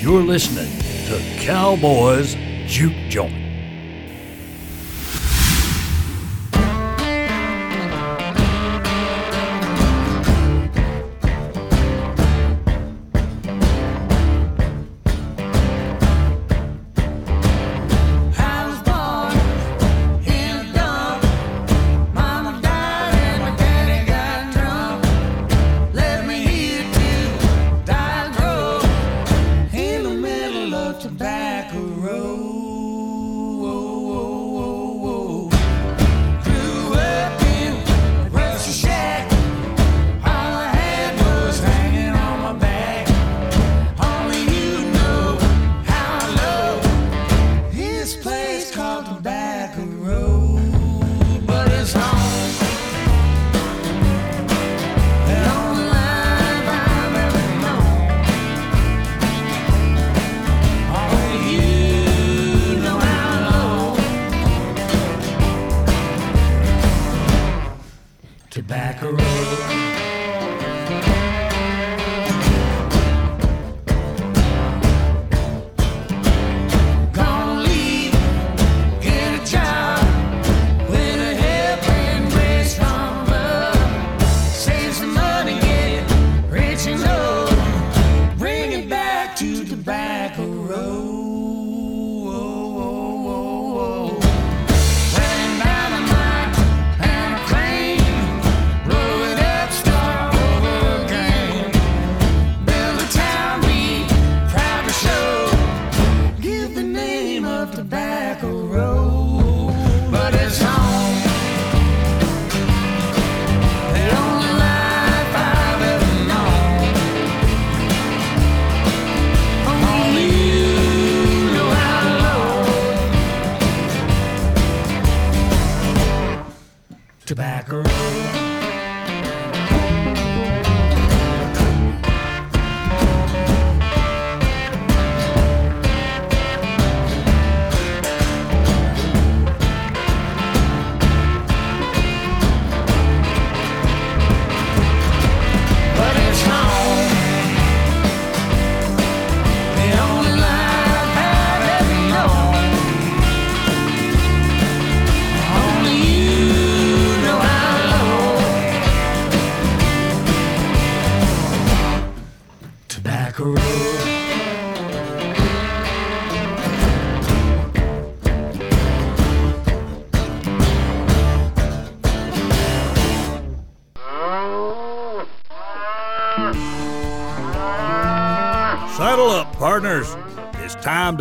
[0.00, 0.70] You're listening
[1.08, 2.36] to Cowboys
[2.66, 3.41] Juke Joint.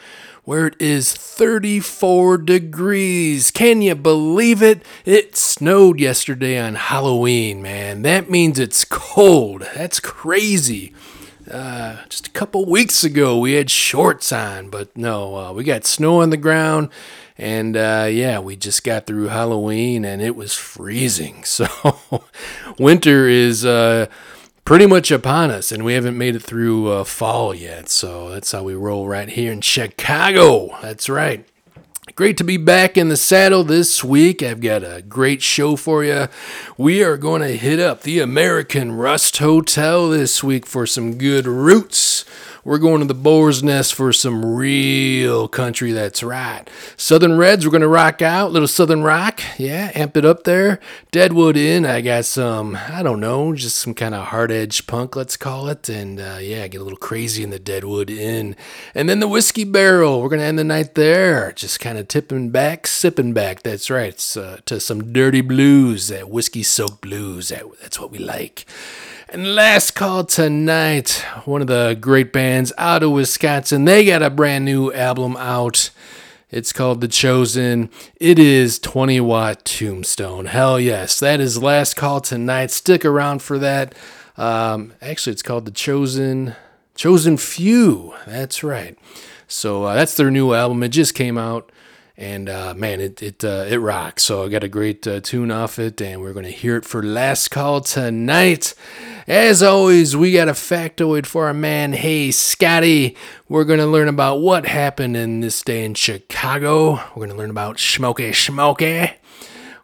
[0.44, 3.52] where it is 34 degrees.
[3.52, 4.84] Can you believe it?
[5.06, 8.02] It snowed yesterday on Halloween, man.
[8.02, 9.62] That means it's cold.
[9.76, 10.94] That's crazy.
[11.50, 15.86] Uh, just a couple weeks ago, we had shorts on, but no, uh, we got
[15.86, 16.90] snow on the ground.
[17.38, 21.44] And uh, yeah, we just got through Halloween and it was freezing.
[21.52, 21.68] So
[22.80, 24.08] winter is uh,
[24.66, 27.90] pretty much upon us, and we haven't made it through uh, fall yet.
[27.90, 30.78] So that's how we roll right here in Chicago.
[30.82, 31.46] That's right.
[32.16, 34.44] Great to be back in the saddle this week.
[34.44, 36.28] I've got a great show for you.
[36.78, 41.48] We are going to hit up the American Rust Hotel this week for some good
[41.48, 42.26] roots.
[42.64, 45.92] We're going to the Boar's Nest for some real country.
[45.92, 46.70] That's right.
[46.96, 48.52] Southern Reds, we're going to rock out.
[48.52, 49.42] Little Southern rock.
[49.58, 50.80] Yeah, amp it up there.
[51.12, 55.16] Deadwood Inn, I got some, I don't know, just some kind of hard edge punk,
[55.16, 55.90] let's call it.
[55.90, 58.56] And uh, yeah, get a little crazy in the Deadwood Inn.
[58.94, 61.52] And then the Whiskey Barrel, we're going to end the night there.
[61.54, 63.64] Just kind of tipping back, sipping back.
[63.64, 64.12] That's right.
[64.38, 67.50] Uh, to some dirty blues, that whiskey soaked blues.
[67.50, 68.66] That, that's what we like.
[69.34, 73.86] And last call tonight, one of the great bands out of Wisconsin.
[73.86, 75.90] They got a brand new album out.
[76.50, 77.90] It's called The Chosen.
[78.20, 80.48] It is 20 Watt Tombstone.
[80.48, 81.18] Hell yes.
[81.22, 82.72] That is last call tonight.
[82.72, 83.96] Stick around for that.
[84.36, 86.58] Um, actually, it's called The Chosen.
[86.96, 88.14] Chosen Few.
[88.28, 89.00] That's right.
[89.48, 90.84] So uh, that's their new album.
[90.84, 91.72] It just came out
[92.22, 94.24] and uh, man, it it uh, it rocks.
[94.24, 97.02] So I got a great uh, tune off it, and we're gonna hear it for
[97.02, 98.76] last call tonight.
[99.32, 101.94] As always, we got a factoid for our man.
[101.94, 103.16] Hey, Scotty,
[103.48, 107.00] we're gonna learn about what happened in this day in Chicago.
[107.16, 109.12] We're gonna learn about Smokey Smokey.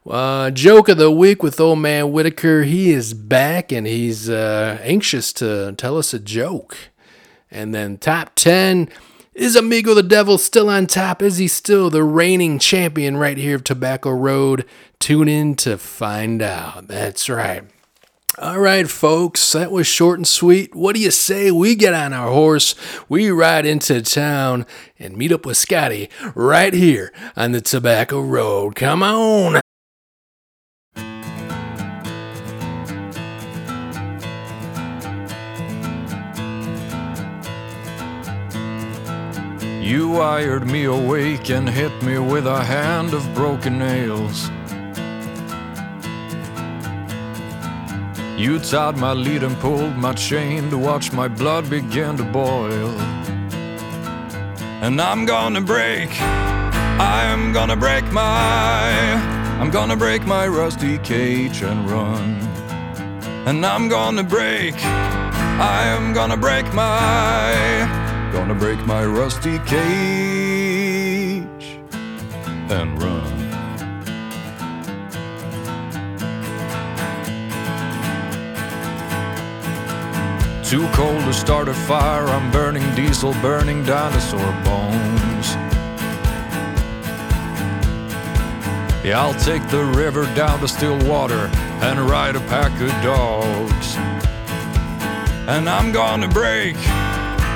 [0.06, 2.64] Uh, joke of the week with old man Whitaker.
[2.64, 6.78] He is back and he's uh, anxious to tell us a joke.
[7.50, 8.90] And then top 10
[9.34, 11.22] is Amigo the Devil still on top?
[11.22, 14.66] Is he still the reigning champion right here of Tobacco Road?
[15.00, 16.90] Tune in to find out.
[16.90, 17.64] That's right.
[18.40, 20.76] All right, folks, that was short and sweet.
[20.76, 22.76] What do you say we get on our horse,
[23.10, 24.68] we ride into town,
[25.00, 28.76] and meet up with Scotty right here on the Tobacco Road?
[28.76, 29.60] Come on.
[39.82, 44.52] You wired me awake and hit me with a hand of broken nails.
[48.38, 52.92] You tied my lead and pulled my chain to watch my blood begin to boil.
[54.86, 58.92] And I'm gonna break, I'm gonna break my,
[59.60, 62.36] I'm gonna break my rusty cage and run.
[63.48, 71.80] And I'm gonna break, I'm gonna break my, Gonna break my rusty cage
[72.70, 73.17] and run.
[80.68, 85.56] Too cold to start a fire, I'm burning diesel, burning dinosaur bones.
[89.02, 91.50] Yeah, I'll take the river down to still water
[91.82, 93.96] and ride a pack of dogs.
[95.48, 96.76] And I'm gonna break.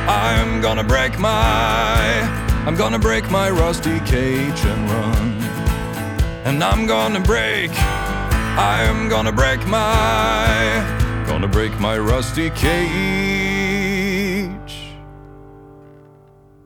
[0.07, 2.21] I'm gonna break my,
[2.65, 5.33] I'm gonna break my rusty cage and run.
[6.45, 7.71] And I'm gonna break,
[8.57, 11.00] I'm gonna break my,
[11.31, 12.75] gonna break my rusty cage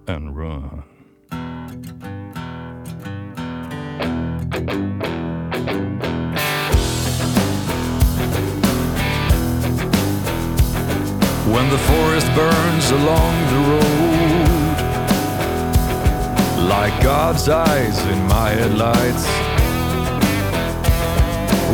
[0.08, 0.84] and run.
[11.54, 14.78] When the forest burns along the road,
[16.68, 19.55] like God's eyes in my headlights.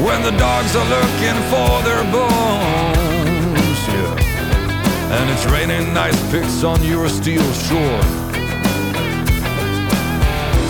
[0.06, 5.16] When the dogs are looking for their bones, yeah.
[5.16, 8.02] And it's raining ice picks on your steel shore.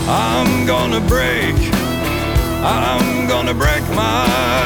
[0.08, 1.56] I'm gonna break,
[2.64, 4.62] I'm gonna break my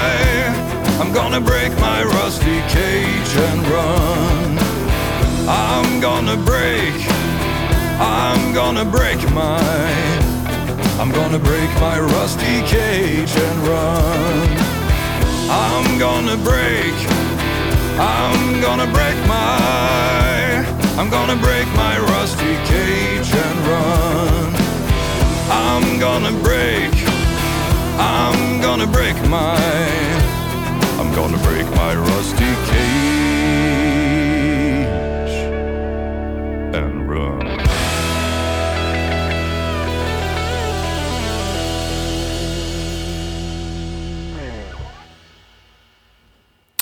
[0.97, 4.57] I'm gonna break my rusty cage and run.
[5.47, 6.95] I'm gonna break,
[8.00, 10.25] I'm gonna break my,
[10.98, 14.48] I'm gonna break my rusty cage and run.
[15.50, 16.96] I'm gonna break,
[18.00, 20.66] I'm gonna break my,
[20.98, 24.54] I'm gonna break my rusty cage and run.
[25.52, 26.94] I'm gonna break,
[28.00, 29.60] I'm gonna break my.
[30.98, 33.25] I'm gonna break my rusty cage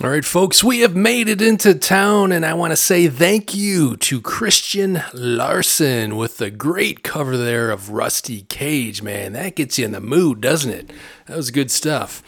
[0.03, 3.55] All right, folks, we have made it into town, and I want to say thank
[3.55, 9.31] you to Christian Larsson with the great cover there of Rusty Cage, man.
[9.31, 10.91] That gets you in the mood, doesn't it?
[11.27, 12.22] That was good stuff.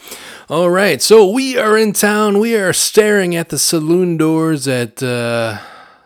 [0.48, 2.38] All right, so we are in town.
[2.38, 5.58] We are staring at the saloon doors at, uh,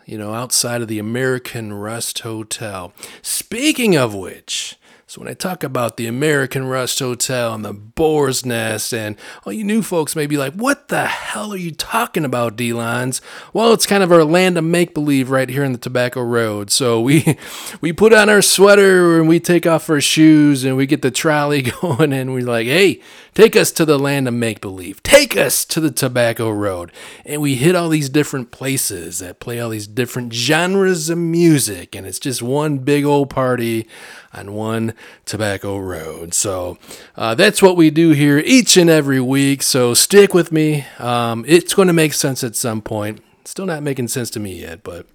[0.07, 2.93] you know, outside of the American Rust Hotel.
[3.23, 4.77] Speaking of which,
[5.11, 9.52] So when I talk about the American Rust Hotel and the Boar's Nest, and all
[9.52, 13.21] you new folks may be like, "What the hell are you talking about, D-Lines?"
[13.52, 16.71] Well, it's kind of our land of make believe right here in the Tobacco Road.
[16.71, 17.37] So we
[17.81, 21.11] we put on our sweater and we take off our shoes and we get the
[21.11, 23.00] trolley going and we're like, "Hey,
[23.35, 25.02] take us to the land of make believe.
[25.02, 26.93] Take us to the Tobacco Road."
[27.25, 31.97] And we hit all these different places that play all these different genres of music,
[31.97, 33.88] and it's just one big old party
[34.33, 34.95] on one
[35.25, 36.35] tobacco road.
[36.35, 36.79] So
[37.17, 39.63] uh, that's what we do here each and every week.
[39.63, 40.87] So stick with me.
[40.99, 43.23] Um, it's going to make sense at some point.
[43.45, 45.07] Still not making sense to me yet, but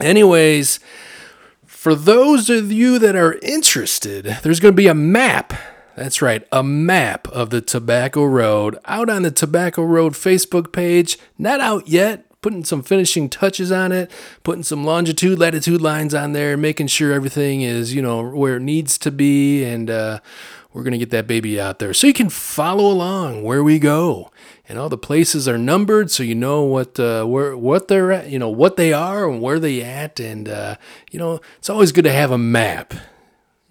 [0.00, 0.80] anyways,
[1.66, 5.52] for those of you that are interested, there's going to be a map.
[5.96, 11.18] That's right, a map of the Tobacco Road out on the Tobacco Road Facebook page.
[11.36, 14.10] Not out yet, putting some finishing touches on it,
[14.42, 18.62] putting some longitude, latitude lines on there, making sure everything is, you know, where it
[18.62, 19.64] needs to be.
[19.64, 20.20] And uh,
[20.72, 23.78] we're going to get that baby out there so you can follow along where we
[23.78, 24.30] go.
[24.68, 28.28] And all the places are numbered, so you know what uh, where what they're at,
[28.28, 30.76] you know what they are and where they at, and uh,
[31.10, 32.92] you know it's always good to have a map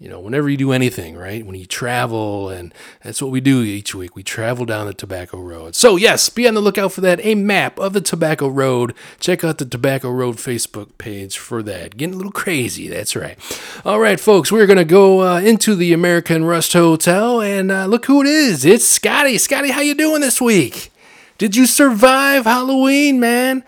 [0.00, 1.44] you know, whenever you do anything, right?
[1.44, 4.14] When you travel, and that's what we do each week.
[4.14, 5.74] We travel down the Tobacco Road.
[5.74, 7.18] So, yes, be on the lookout for that.
[7.24, 8.94] A map of the Tobacco Road.
[9.18, 11.96] Check out the Tobacco Road Facebook page for that.
[11.96, 13.36] Getting a little crazy, that's right.
[13.84, 17.86] All right, folks, we're going to go uh, into the American Rust Hotel, and uh,
[17.86, 18.64] look who it is.
[18.64, 19.36] It's Scotty.
[19.36, 20.92] Scotty, how you doing this week?
[21.38, 23.64] Did you survive Halloween, man?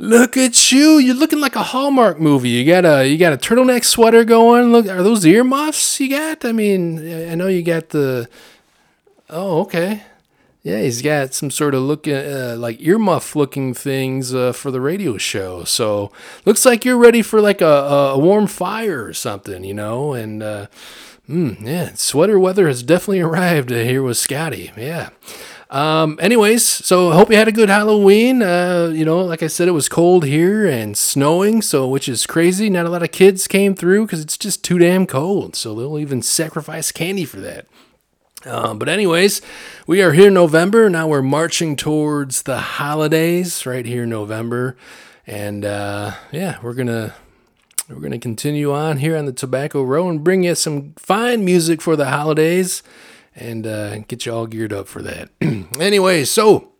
[0.00, 0.98] Look at you!
[0.98, 2.50] You're looking like a Hallmark movie.
[2.50, 4.70] You got a you got a turtleneck sweater going.
[4.70, 6.44] Look, are those earmuffs you got?
[6.44, 8.28] I mean, I know you got the.
[9.28, 10.04] Oh, okay.
[10.62, 14.80] Yeah, he's got some sort of look uh, like earmuff looking things uh, for the
[14.80, 15.64] radio show.
[15.64, 16.12] So
[16.44, 20.12] looks like you're ready for like a, a warm fire or something, you know.
[20.12, 20.66] And uh,
[21.28, 24.70] mm, yeah, sweater weather has definitely arrived here with Scotty.
[24.76, 25.10] Yeah.
[25.70, 28.42] Um, anyways, so hope you had a good Halloween.
[28.42, 32.26] Uh, you know, like I said, it was cold here and snowing, so which is
[32.26, 32.70] crazy.
[32.70, 35.54] Not a lot of kids came through because it's just too damn cold.
[35.56, 37.66] So they'll even sacrifice candy for that.
[38.46, 39.42] Um, but anyways,
[39.86, 40.88] we are here in November.
[40.88, 44.76] Now we're marching towards the holidays right here in November,
[45.26, 47.14] and uh, yeah, we're gonna
[47.90, 51.82] we're gonna continue on here on the Tobacco Road and bring you some fine music
[51.82, 52.82] for the holidays
[53.38, 55.30] and uh, get you all geared up for that.
[55.80, 56.72] anyway, so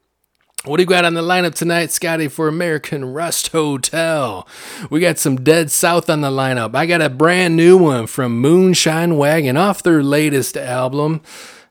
[0.65, 4.47] what do you got on the lineup tonight, Scotty, for American Rust Hotel?
[4.91, 6.75] We got some Dead South on the lineup.
[6.75, 11.23] I got a brand new one from Moonshine Wagon off their latest album.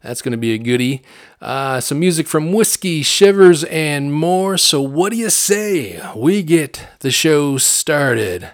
[0.02, 1.04] That's going to be a goodie.
[1.42, 4.58] Uh, some music from Whiskey Shivers, and more.
[4.58, 6.02] So, what do you say?
[6.16, 8.52] We get the show started.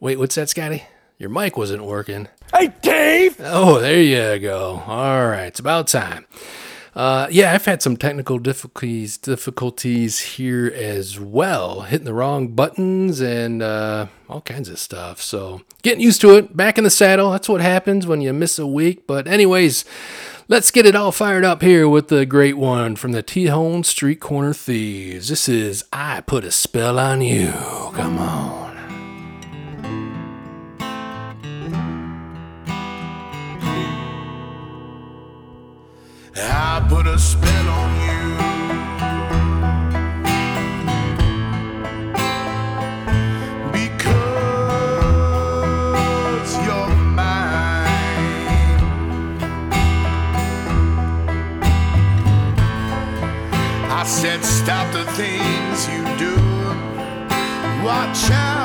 [0.00, 0.84] Wait, what's that, Scotty?
[1.18, 2.28] Your mic wasn't working.
[2.54, 3.36] Hey, Dave!
[3.40, 4.82] Oh, there you go.
[4.86, 6.26] All right, it's about time.
[6.94, 13.20] Uh, yeah, I've had some technical difficulties difficulties here as well, hitting the wrong buttons
[13.20, 15.20] and uh, all kinds of stuff.
[15.20, 16.56] So getting used to it.
[16.56, 17.32] Back in the saddle.
[17.32, 19.06] That's what happens when you miss a week.
[19.06, 19.84] But anyways,
[20.48, 24.20] let's get it all fired up here with the great one from the Tejon Street
[24.20, 25.28] Corner Thieves.
[25.28, 28.65] This is "I Put a Spell on You." Come on.
[53.98, 56.36] I said, stop the things you do.
[57.82, 58.55] Watch out,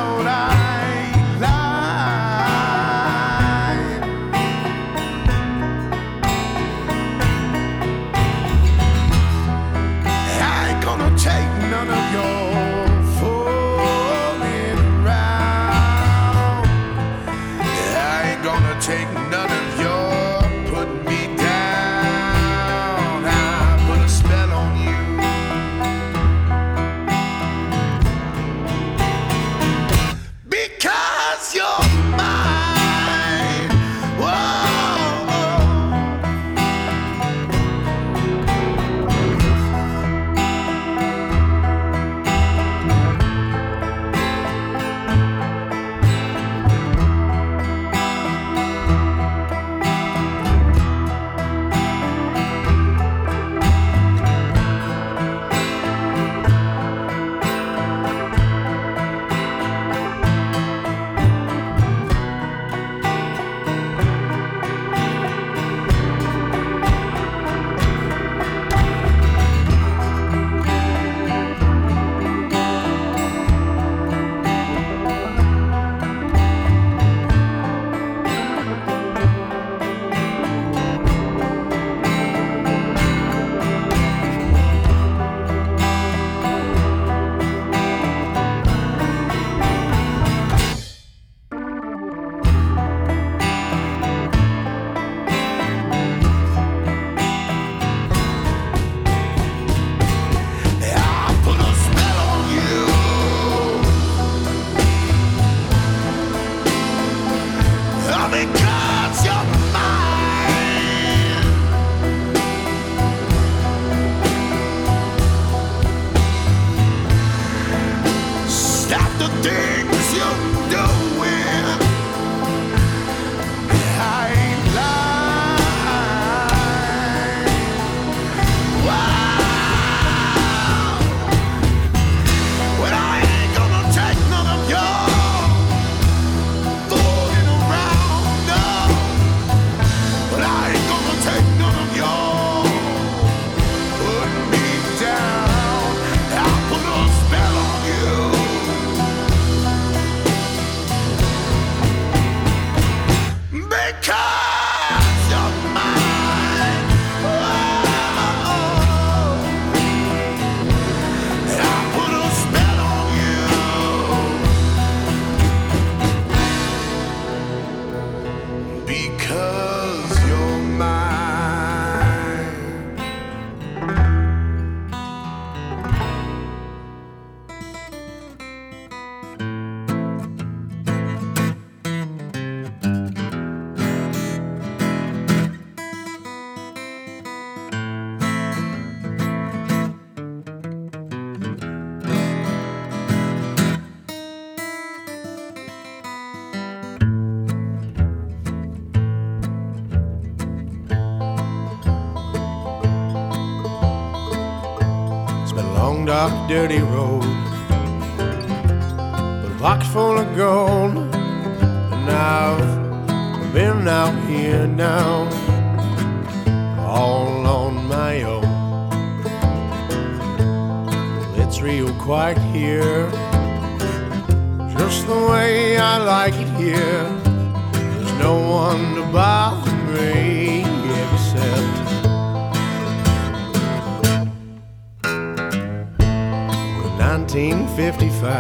[206.52, 207.01] dirty road,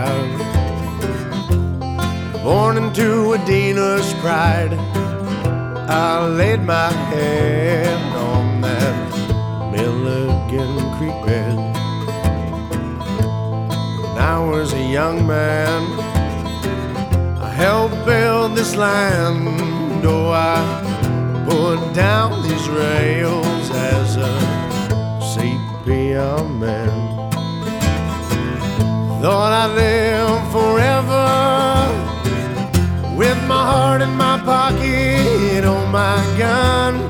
[0.01, 2.43] 1955.
[2.43, 4.73] Born into a dealer's pride,
[5.89, 9.11] I laid my hand on that
[9.71, 11.57] Milligan Creek bed.
[14.01, 15.83] When I was a young man,
[17.39, 19.59] I helped build this land.
[20.03, 24.50] Oh, I put down these rails as a
[29.21, 31.29] Thought I'd live forever
[33.15, 37.07] with my heart in my pocket, oh my gun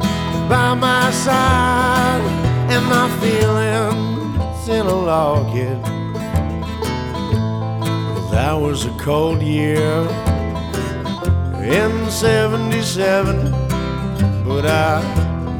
[0.49, 2.21] by my side,
[2.69, 5.81] and my feelings in a locket.
[8.31, 10.05] That was a cold year
[11.63, 13.51] in 77,
[14.43, 15.01] but I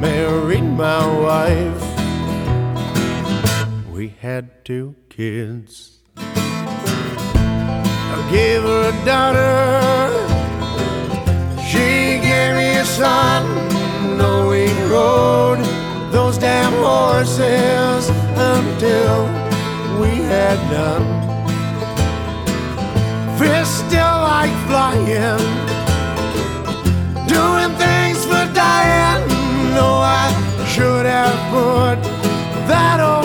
[0.02, 1.82] married my wife.
[3.90, 5.81] We had two kids.
[8.32, 10.10] Gave her a daughter.
[11.68, 13.44] She gave me a son.
[14.18, 15.60] No, we rode
[16.14, 19.26] those damn horses until
[20.00, 21.06] we had done.
[23.38, 25.44] Fists still like flying,
[27.28, 29.28] doing things for dying.
[29.76, 29.88] No,
[30.24, 30.32] I
[30.74, 31.98] should have put
[32.70, 33.21] that old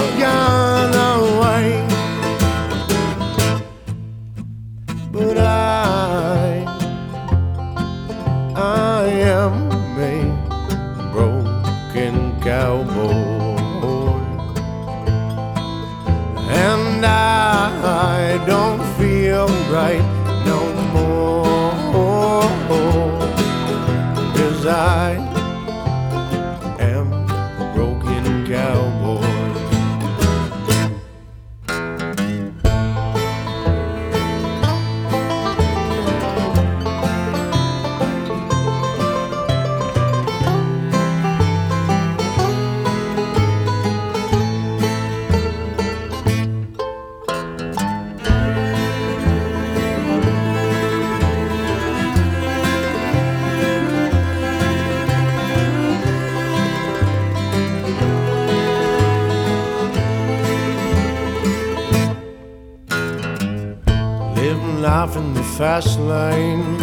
[65.82, 66.78] fast lane,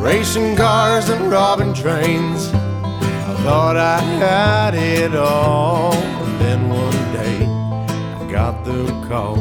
[0.00, 2.48] racing cars and robbing trains.
[2.54, 7.36] I thought I had it all, and then one day
[8.18, 9.36] I got the call.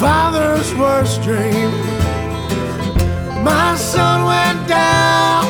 [0.00, 1.70] Father's worst dream,
[3.44, 5.46] my son went down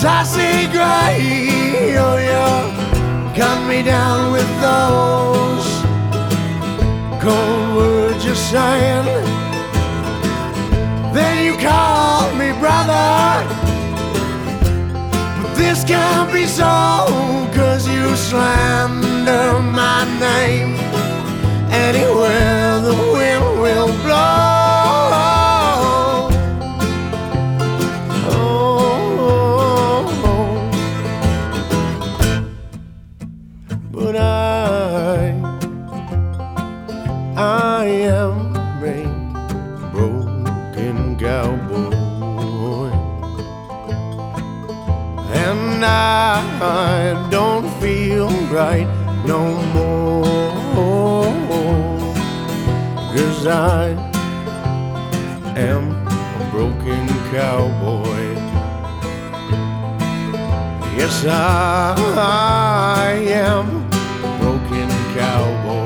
[0.00, 1.94] see gray.
[1.98, 5.66] Oh, you cut me down with those
[7.20, 9.04] cold words you're saying.
[11.12, 13.44] Then you call me brother.
[15.42, 16.64] But this can't be so,
[17.52, 20.76] cause you slander my name.
[21.70, 22.99] Anywhere the
[61.22, 63.66] I am
[64.24, 65.84] a broken cowboy.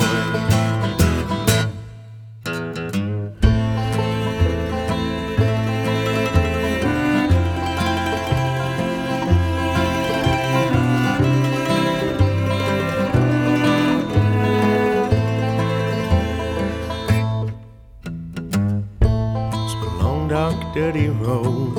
[19.51, 21.75] It's a long, dark, dirty road.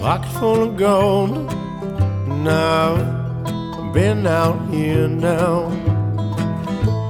[0.00, 1.39] Pocket full of gold.
[2.42, 2.94] Now,
[3.44, 5.64] I've been out here now,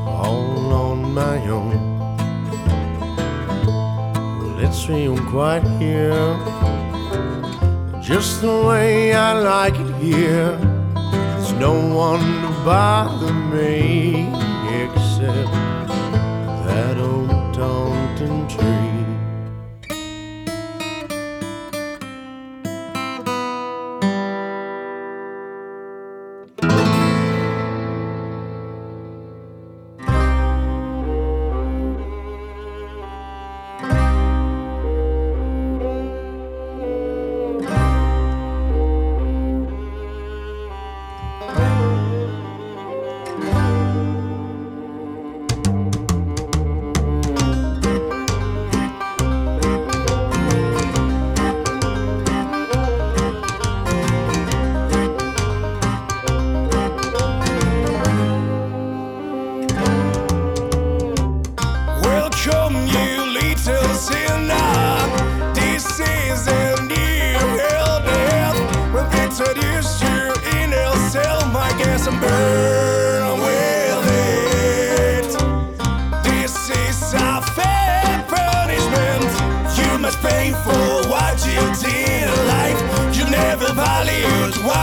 [0.09, 1.99] all on my own.
[4.39, 6.37] Well, it's real quiet here,
[8.03, 10.59] just the way I like it here.
[10.97, 13.80] There's no one to bother me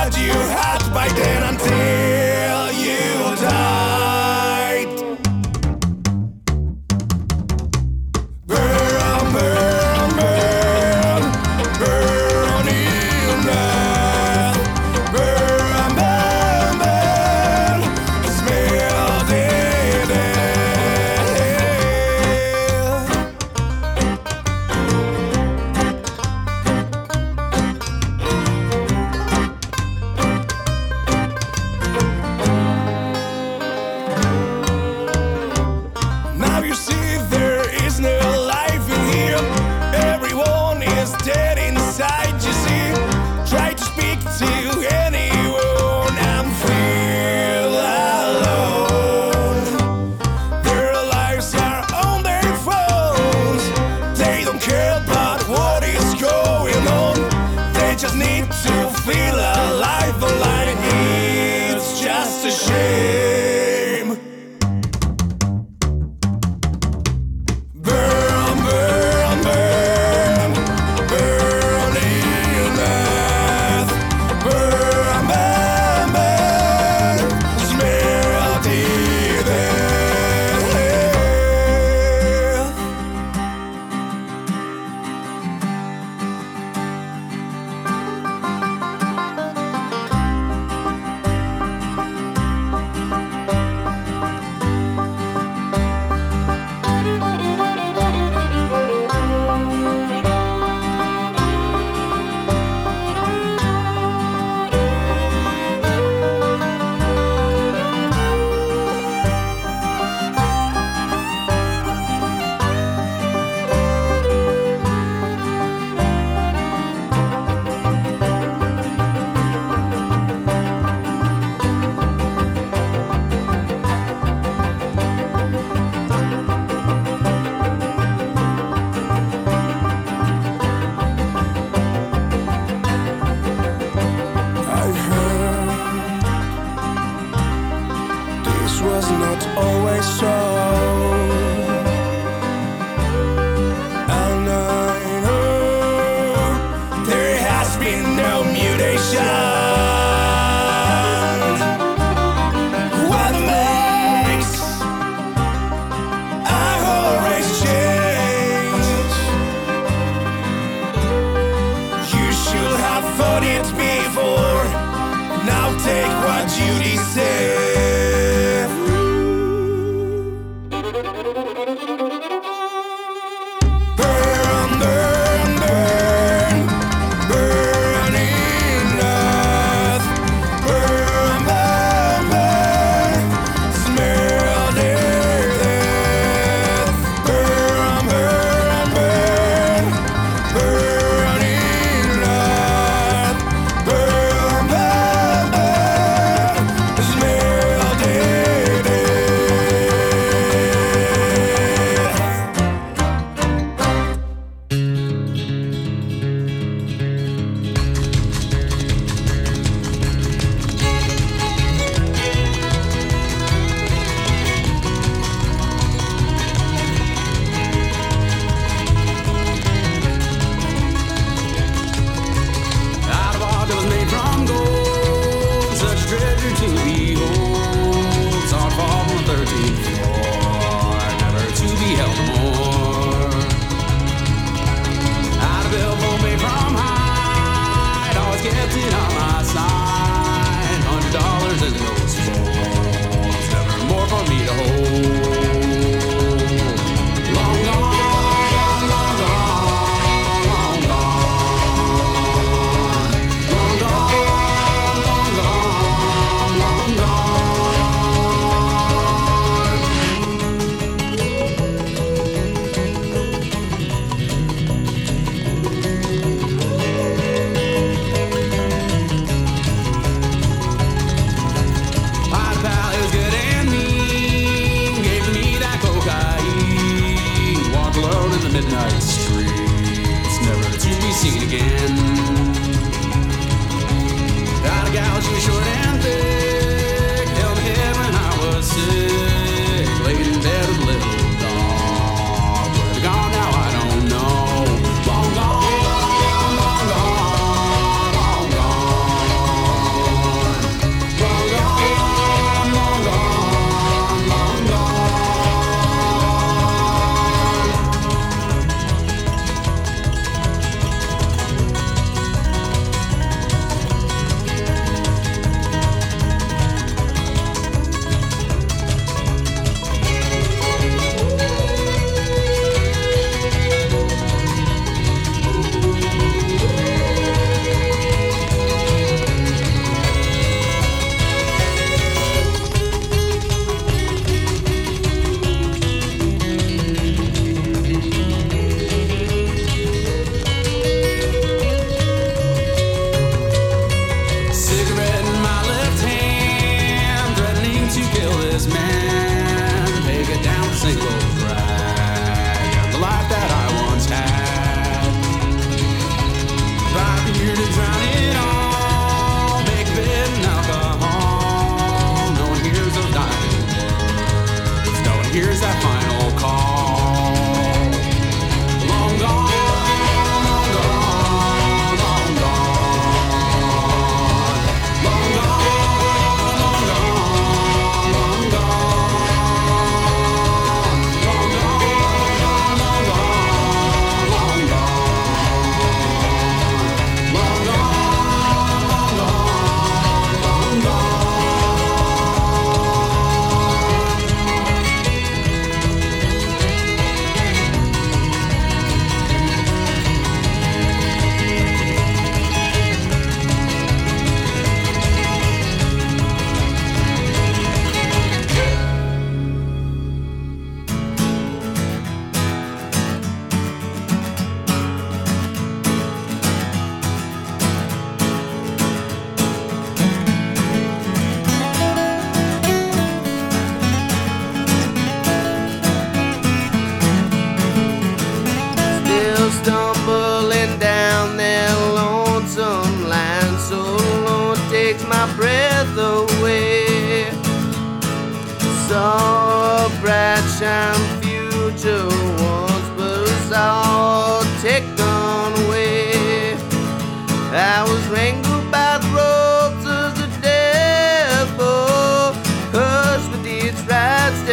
[0.08, 2.07] what you had by then until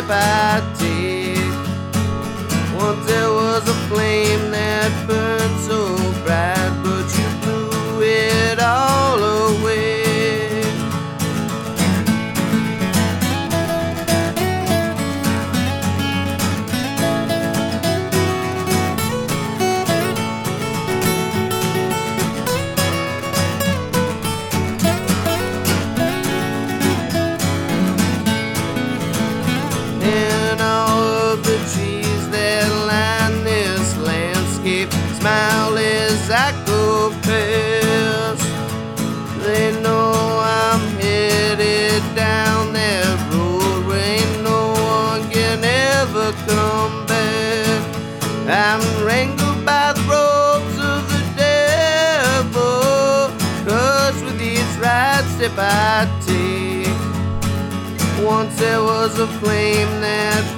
[0.09, 1.04] right
[58.57, 60.54] there was a flame that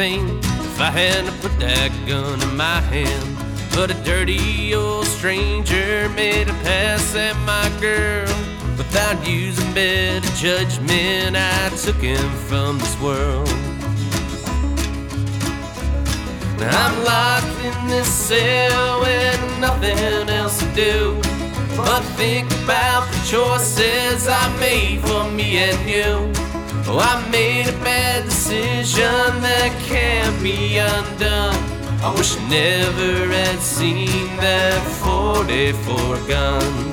[0.00, 3.28] same if I hadn't put that gun in my hand.
[3.76, 8.32] But a dirty old stranger made a pass at my girl.
[8.80, 13.52] Without using better judgment, I took him from this world.
[16.60, 20.96] Now I'm locked in this cell with nothing else to do.
[21.76, 26.14] But think about the choices I made for me and you.
[26.88, 28.39] Oh, I made a bad decision
[29.42, 31.54] that can't be undone.
[32.02, 36.89] I wish I never had seen that 44 gun.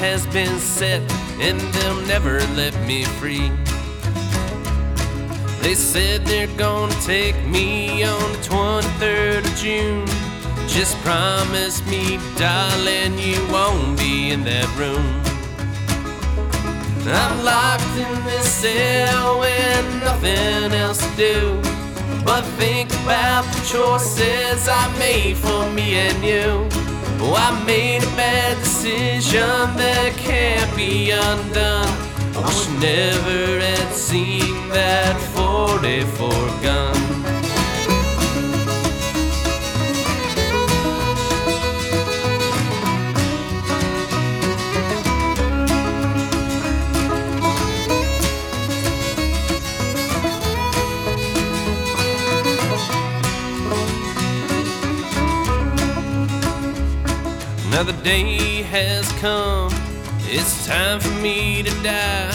[0.00, 1.02] Has been set,
[1.40, 3.52] and they'll never let me free.
[5.60, 10.06] They said they're gonna take me on the 23rd of June.
[10.66, 15.04] Just promise me, darling, you won't be in that room.
[17.06, 21.60] I'm locked in this cell with nothing else to do.
[22.24, 26.79] But think about the choices I made for me and you.
[27.22, 29.40] Oh, I made a bad decision
[29.76, 31.88] that can't be undone.
[32.34, 36.30] I wish never had seen that 44
[36.62, 36.99] gun.
[57.72, 59.72] Another day has come.
[60.22, 62.28] It's time for me to die.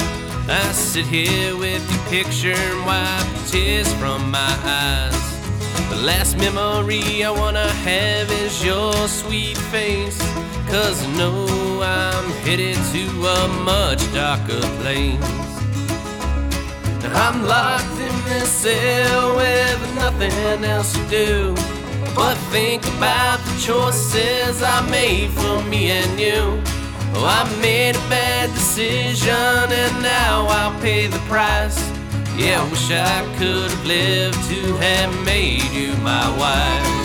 [0.47, 5.89] I sit here with your picture and wipe tears from my eyes.
[5.89, 10.17] The last memory I wanna have is your sweet face.
[10.69, 15.31] Cause I know I'm headed to a much darker place.
[17.13, 21.64] I'm locked in this cell with nothing else to do.
[22.15, 26.61] But think about the choices I made for me and you.
[27.13, 31.77] Oh, I made a bad decision and now I'll pay the price.
[32.37, 37.04] Yeah, wish I could have lived to have made you my wife.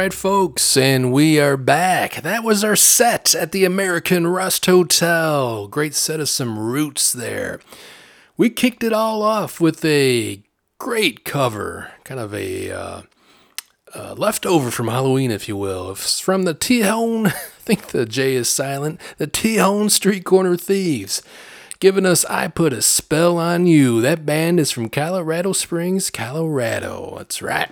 [0.00, 2.22] Right, folks, and we are back.
[2.22, 5.68] That was our set at the American Rust Hotel.
[5.68, 7.60] Great set of some roots there.
[8.38, 10.42] We kicked it all off with a
[10.78, 13.02] great cover, kind of a uh,
[13.94, 15.90] uh, leftover from Halloween, if you will.
[15.90, 21.20] It's from the Tejon, I think the J is silent, the Tejon Street Corner Thieves.
[21.78, 24.00] Giving us I Put a Spell on You.
[24.00, 27.16] That band is from Colorado Springs, Colorado.
[27.18, 27.70] That's right.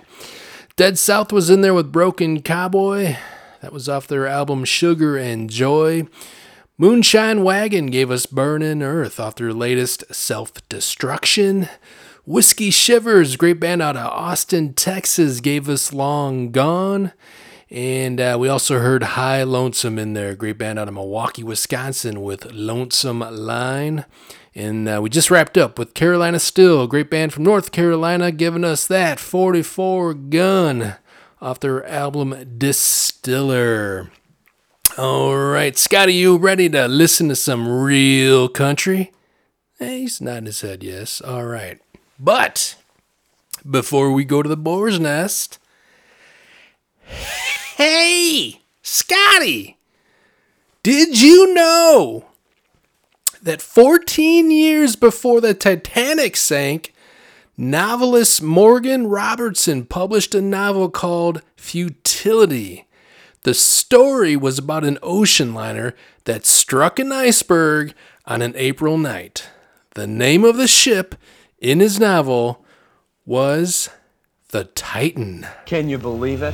[0.79, 3.17] Dead South was in there with Broken Cowboy.
[3.59, 6.07] That was off their album Sugar and Joy.
[6.77, 11.67] Moonshine Wagon gave us Burnin' Earth off their latest Self Destruction.
[12.25, 17.11] Whiskey Shivers, great band out of Austin, Texas, gave us Long Gone.
[17.69, 22.21] And uh, we also heard High Lonesome in there, great band out of Milwaukee, Wisconsin,
[22.21, 24.05] with Lonesome Line.
[24.55, 28.31] And uh, we just wrapped up with Carolina Still, a great band from North Carolina,
[28.31, 30.95] giving us that 44 Gun
[31.41, 34.11] off their album Distiller.
[34.97, 39.11] All right, Scotty, you ready to listen to some real country?
[39.79, 41.21] Eh, he's nodding his head, yes.
[41.21, 41.79] All right.
[42.19, 42.75] But
[43.69, 45.59] before we go to the boar's nest,
[47.77, 49.77] hey, Scotty,
[50.83, 52.25] did you know
[53.49, 56.93] that 14 years before the Titanic sank,
[57.57, 62.85] novelist Morgan Robertson published a novel called Futility?
[63.41, 65.95] The story was about an ocean liner
[66.25, 67.95] that struck an iceberg
[68.27, 69.49] on an April night.
[69.95, 71.15] The name of the ship
[71.57, 72.63] in his novel
[73.25, 73.89] was
[74.49, 75.47] The Titan.
[75.65, 76.53] Can you believe it?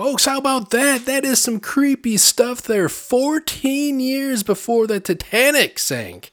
[0.00, 1.04] Folks, how about that?
[1.04, 2.88] That is some creepy stuff there.
[2.88, 6.32] 14 years before the Titanic sank.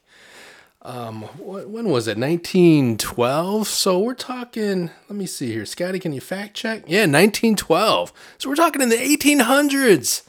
[0.80, 2.16] Um, wh- when was it?
[2.16, 3.68] 1912?
[3.68, 5.66] So we're talking, let me see here.
[5.66, 6.84] Scotty, can you fact check?
[6.86, 8.10] Yeah, 1912.
[8.38, 10.22] So we're talking in the 1800s.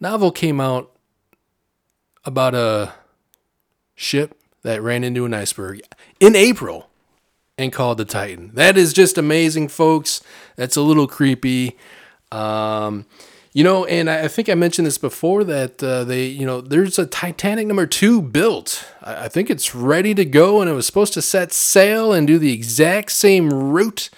[0.00, 0.90] Novel came out
[2.24, 2.94] about a
[3.94, 5.82] ship that ran into an iceberg
[6.18, 6.88] in April
[7.58, 8.52] and called the Titan.
[8.54, 10.22] That is just amazing, folks.
[10.56, 11.76] That's a little creepy.
[12.32, 13.06] Um,
[13.52, 16.98] you know, and I think I mentioned this before that uh, they, you know, there's
[16.98, 18.86] a Titanic number two built.
[19.02, 22.26] I I think it's ready to go, and it was supposed to set sail and
[22.26, 24.10] do the exact same route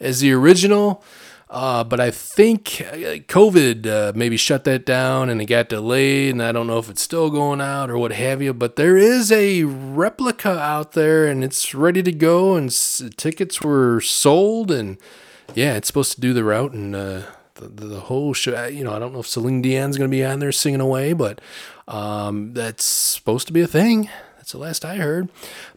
[0.00, 1.04] as the original.
[1.50, 6.32] Uh, but I think uh, COVID uh, maybe shut that down and it got delayed,
[6.32, 8.52] and I don't know if it's still going out or what have you.
[8.52, 13.62] But there is a replica out there, and it's ready to go, and s- tickets
[13.62, 14.98] were sold, and
[15.54, 17.22] yeah, it's supposed to do the route and uh,
[17.58, 18.66] the, the whole show.
[18.66, 21.12] You know, I don't know if Celine Dion's going to be on there singing away,
[21.12, 21.40] but
[21.86, 24.08] um, that's supposed to be a thing.
[24.36, 25.28] That's the last I heard.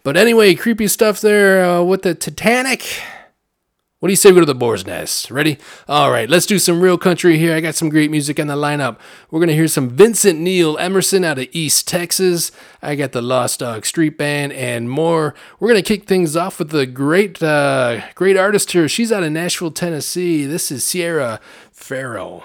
[0.04, 3.02] But anyway, creepy stuff there uh, with the Titanic.
[4.02, 5.30] What do you say we go to the boar's nest?
[5.30, 5.60] Ready?
[5.88, 7.56] All right, let's do some real country here.
[7.56, 8.98] I got some great music on the lineup.
[9.30, 12.52] We're going to hear some Vincent Neil Emerson out of East Texas.
[12.82, 15.36] I got the Lost Dog Street Band and more.
[15.60, 18.90] We're going to kick things off with the great, uh, great artist here.
[18.90, 20.46] She's out of Nashville, Tennessee.
[20.46, 21.40] This is Sierra
[21.82, 22.44] Ferrell.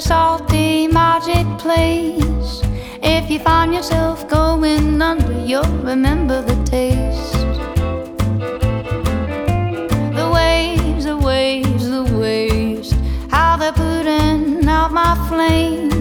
[0.00, 2.62] Salty, magic place.
[3.02, 7.32] If you find yourself going under, you'll remember the taste.
[10.14, 12.92] The waves, the waves, the waves,
[13.30, 15.97] how they're putting out my flames.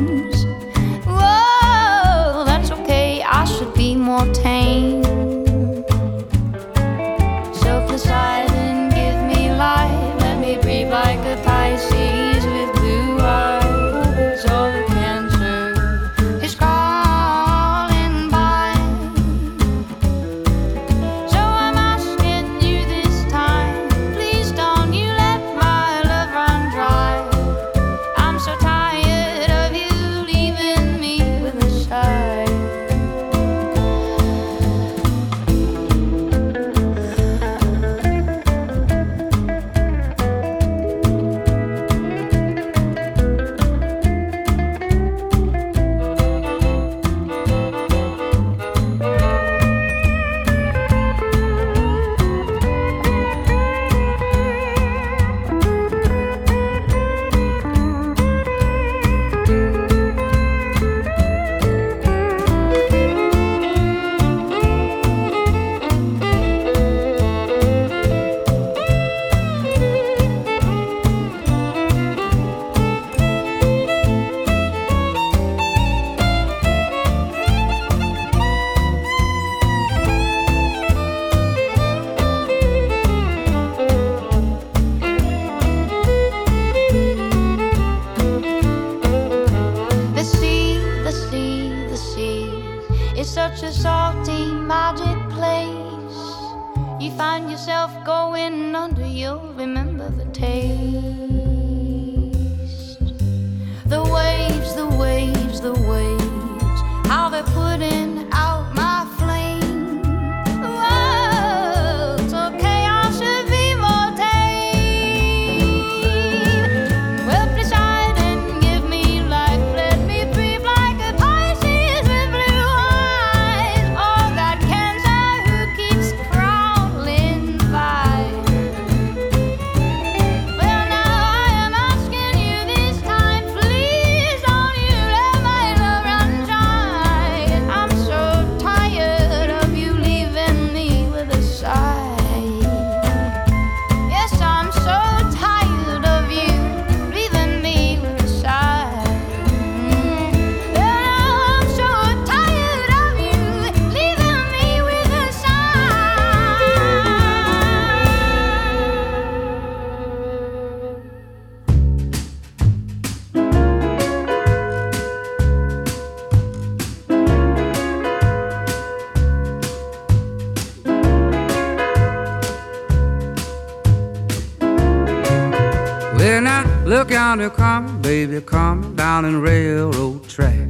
[177.38, 180.70] Yonder coming, baby, coming down the railroad track.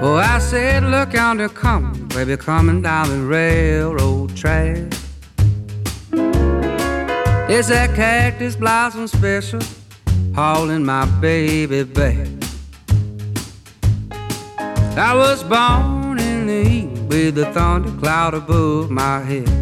[0.00, 4.78] Oh, I said, look yonder coming, baby, coming down the railroad track.
[7.50, 9.60] It's that cactus blossom special,
[10.34, 12.28] hauling my baby back.
[14.96, 19.61] I was born in the heat with the thunder cloud above my head.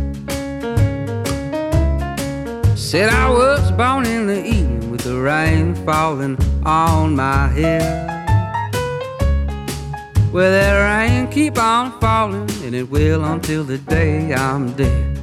[2.91, 7.87] Said I was born in the evening with the rain falling on my head.
[10.33, 15.20] Well, that rain keep on falling, and it will until the day I'm dead.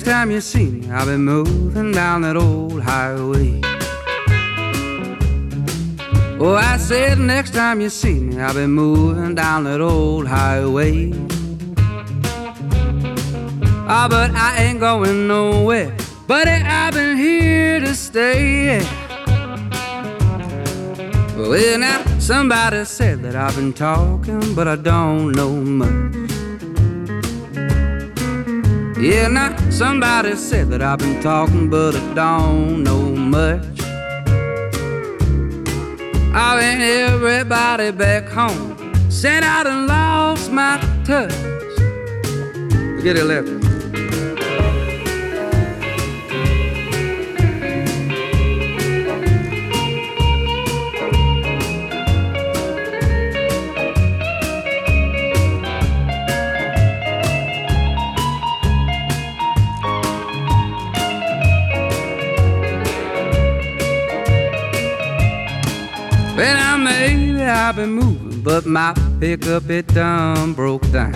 [0.00, 3.60] Next time you see me, I'll be moving down that old highway.
[6.40, 11.12] Oh, I said, next time you see me, I'll be moving down that old highway.
[13.86, 15.94] Ah, but I ain't going nowhere,
[16.26, 18.78] buddy, I've been here to stay.
[21.36, 26.19] Well, now, somebody said that I've been talking, but I don't know much.
[29.00, 33.64] Yeah, now somebody said that I've been talking, but I don't know much.
[36.34, 40.76] I mean, everybody back home said I done lost my
[41.06, 41.32] touch.
[43.02, 43.69] Get it left.
[67.50, 71.12] I've been moving, but my pickup it done broke down.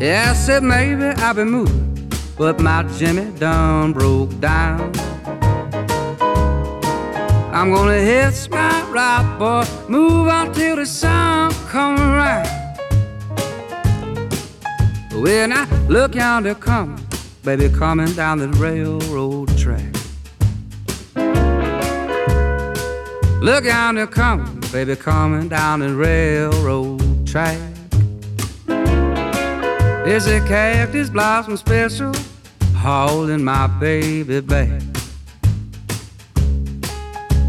[0.00, 4.92] Yeah, I said maybe I've been moving, but my Jimmy done broke down.
[7.52, 12.48] I'm gonna hit my right, boy, move until the sun come around.
[15.14, 17.02] When I look yonder coming,
[17.42, 19.93] baby, coming down the railroad track.
[23.44, 27.60] Look yonder coming, baby, coming down the railroad track.
[30.06, 32.14] It's a cactus blossom special,
[32.74, 34.80] holding my baby back.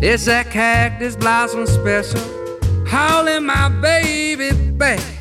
[0.02, 2.20] It's that cactus blossom special,
[2.90, 5.15] holding my baby back.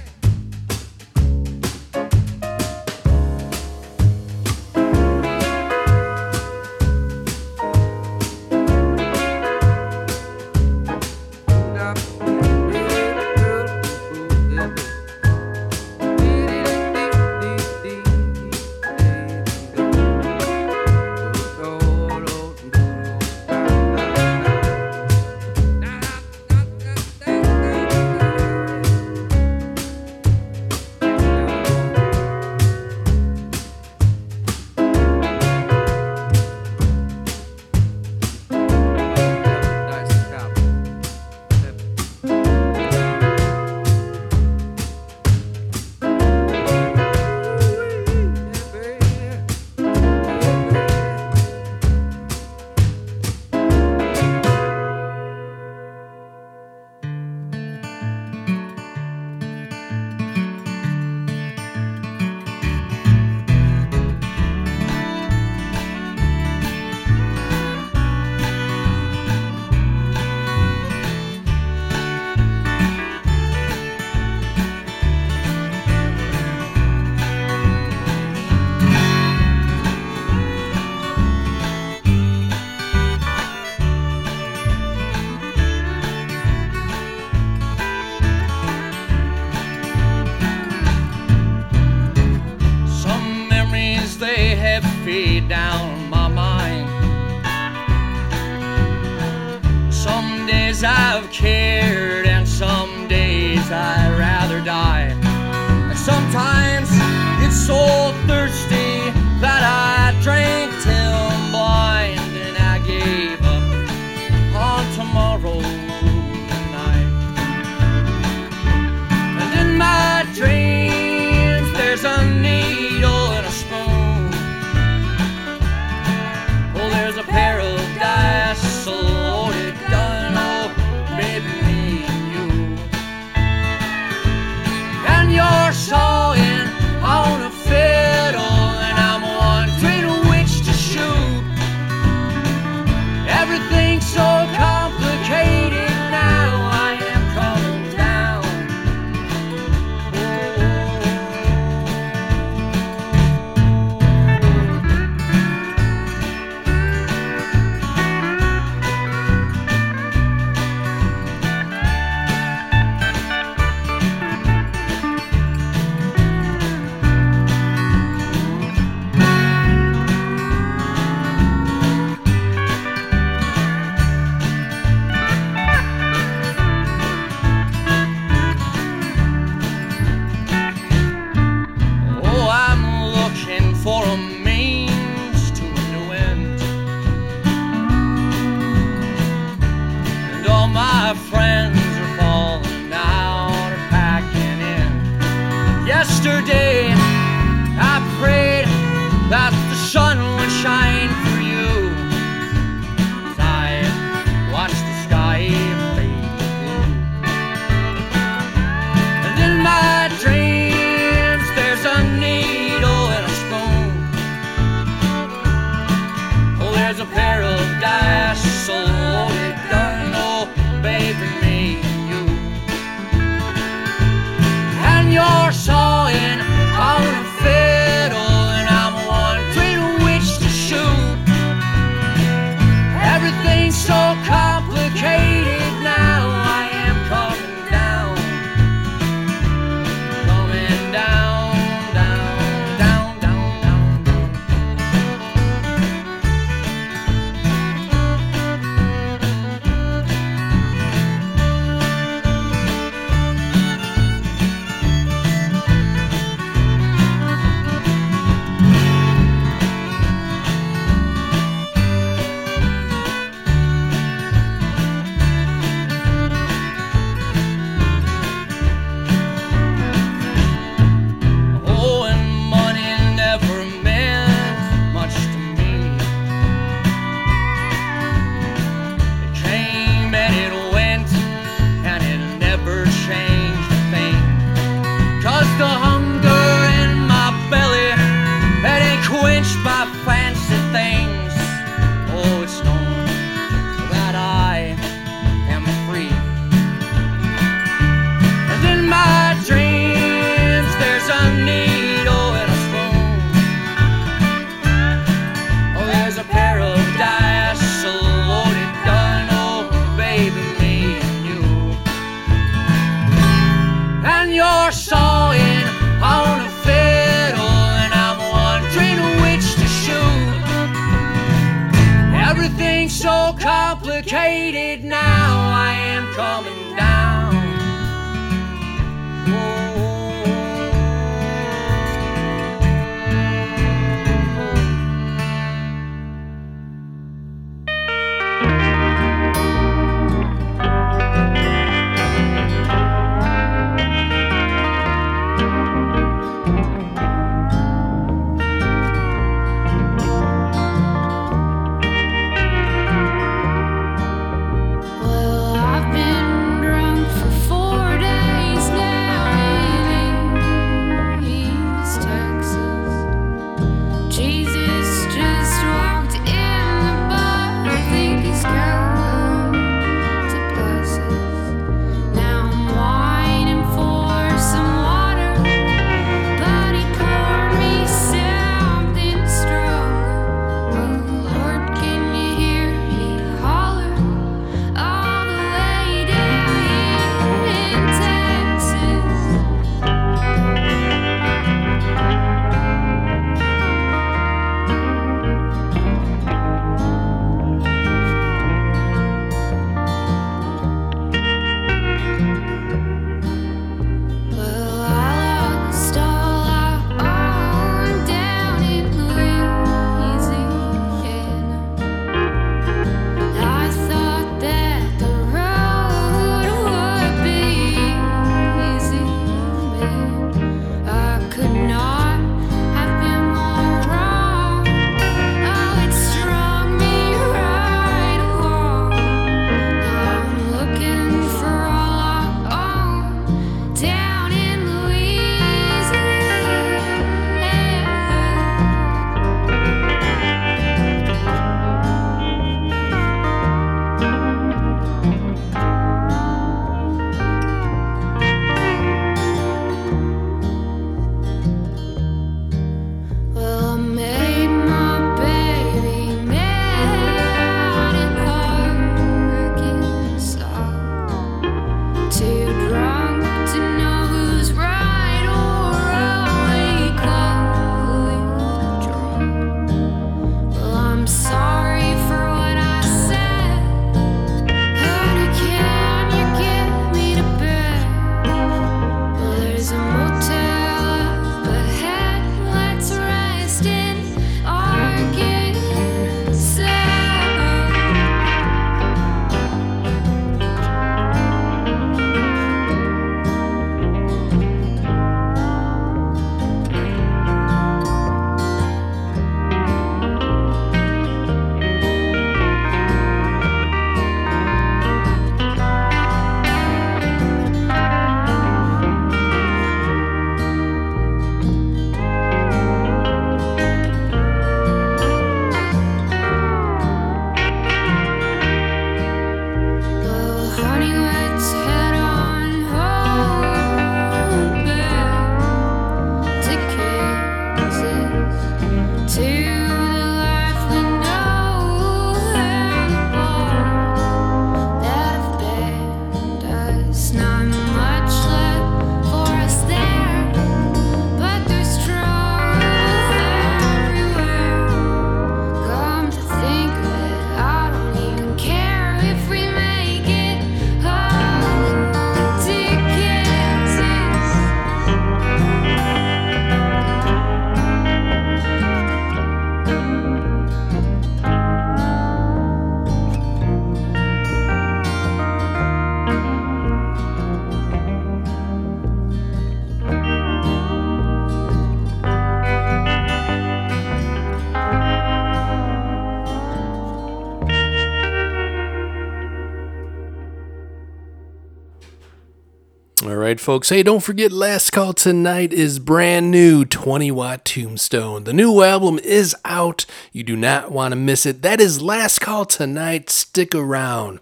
[583.35, 583.68] Right, folks.
[583.68, 588.22] Hey, don't forget, Last Call Tonight is brand new 20 Watt Tombstone.
[588.22, 589.87] The new album is out.
[590.12, 591.43] You do not want to miss it.
[591.43, 593.11] That is Last Call Tonight.
[593.11, 594.20] Stick around.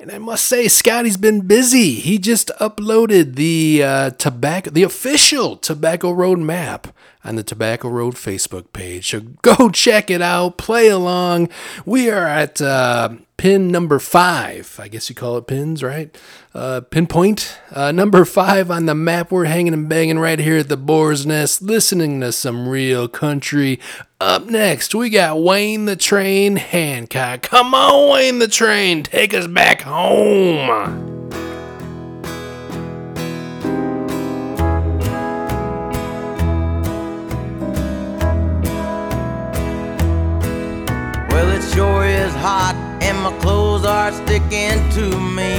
[0.00, 1.92] And I must say, Scotty's been busy.
[1.92, 6.88] He just uploaded the uh, tobacco, the official Tobacco Road map
[7.24, 9.10] on the Tobacco Road Facebook page.
[9.10, 11.48] So go check it out, play along.
[11.84, 14.78] We are at uh, pin number five.
[14.80, 16.16] I guess you call it pins, right?
[16.54, 19.30] Uh, pinpoint uh, number five on the map.
[19.30, 23.80] We're hanging and banging right here at the Boar's Nest, listening to some real country.
[24.20, 27.42] Up next, we got Wayne the Train Hancock.
[27.42, 31.09] Come on, Wayne the Train, take us back home.
[42.40, 45.54] Hot, and my clothes are sticking to me.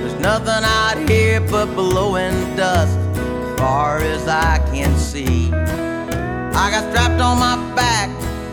[0.00, 5.52] There's nothing out here but blowing dust, as far as I can see.
[5.52, 8.08] I got strapped on my back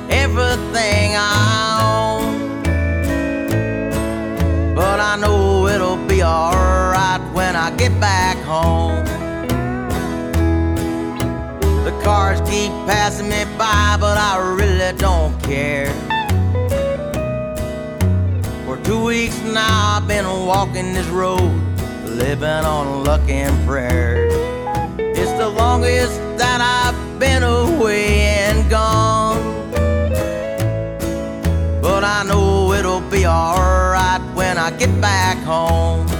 [0.09, 2.25] everything I own.
[4.75, 9.14] But I know it'll be alright when I get back home.
[12.05, 15.91] Cars keep passing me by, but I really don't care.
[18.63, 21.51] For two weeks now, I've been walking this road,
[22.05, 24.27] living on luck and prayer.
[24.99, 29.41] It's the longest that I've been away and gone.
[31.81, 36.14] But I know it'll be alright when I get back home.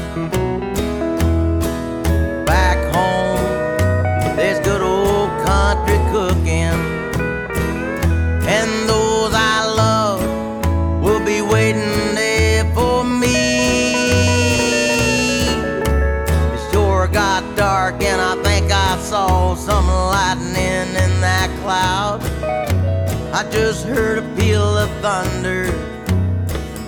[23.36, 25.66] I just heard a peal of thunder.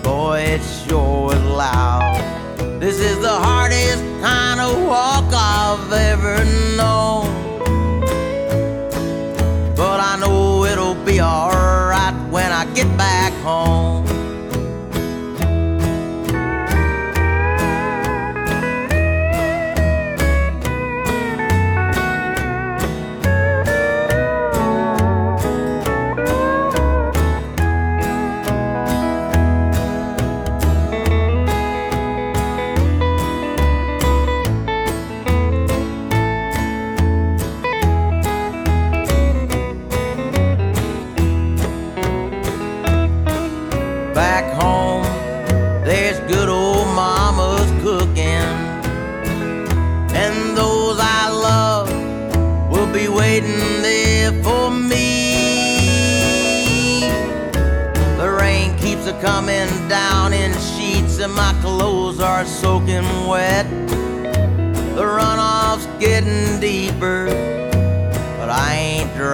[0.01, 1.76] Boy, it sure was loud.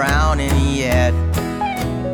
[0.03, 1.13] Drowning yet.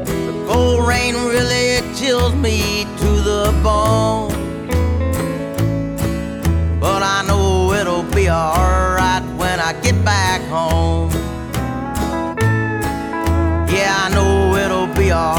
[0.06, 4.30] The cold rain really chills me to the bone.
[6.80, 11.10] But I know it'll be alright when I get back home.
[13.74, 15.39] Yeah, I know it'll be alright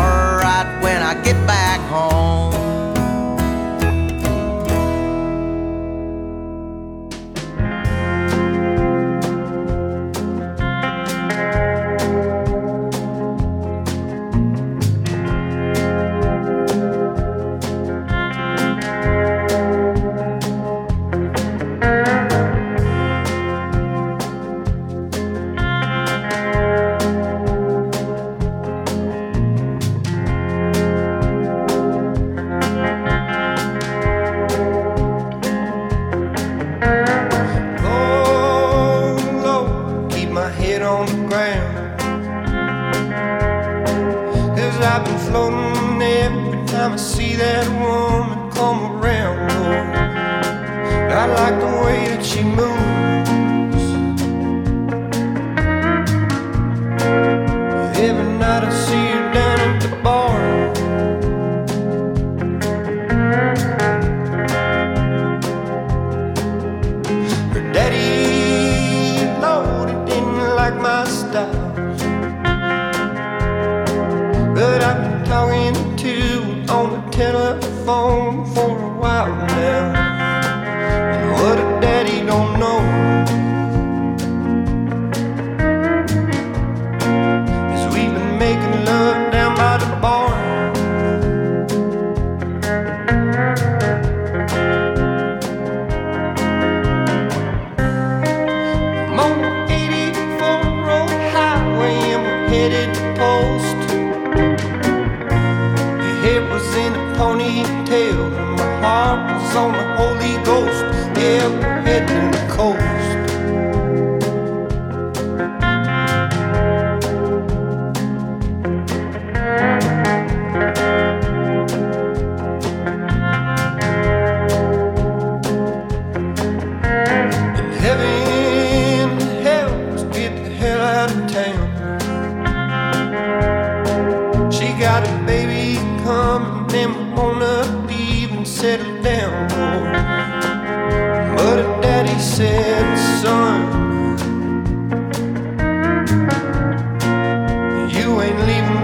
[148.11, 148.80] you ain't leaving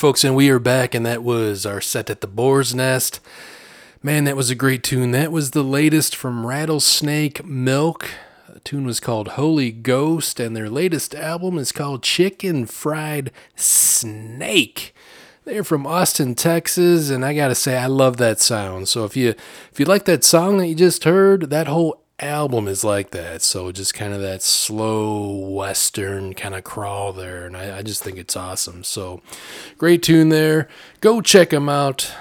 [0.00, 3.20] folks, and we are back, and that was our set at the Boar's Nest.
[4.02, 5.10] Man, that was a great tune.
[5.10, 8.08] That was the latest from Rattlesnake Milk.
[8.48, 14.94] The tune was called Holy Ghost, and their latest album is called Chicken Fried Snake.
[15.44, 18.88] They're from Austin, Texas, and I gotta say I love that sound.
[18.88, 19.34] So if you
[19.70, 23.42] if you like that song that you just heard, that whole album is like that.
[23.42, 28.02] So just kind of that slow western kind of crawl there, and I, I just
[28.02, 28.84] think it's awesome.
[28.84, 29.22] So
[29.78, 30.68] great tune there.
[31.00, 32.12] Go check them out.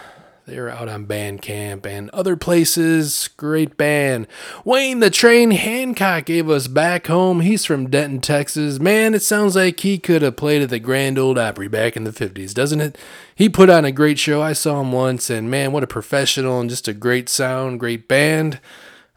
[0.50, 3.30] They're out on Bandcamp and other places.
[3.38, 4.26] Great band.
[4.66, 7.42] Wayne the Train Hancock gave us back home.
[7.42, 8.80] He's from Denton, Texas.
[8.80, 12.04] Man, it sounds like he could have played at the Grand Ole Opry back in
[12.04, 12.98] the 50s, doesn't it?
[13.36, 14.42] He put on a great show.
[14.42, 18.08] I saw him once, and man, what a professional and just a great sound, great
[18.08, 18.60] band.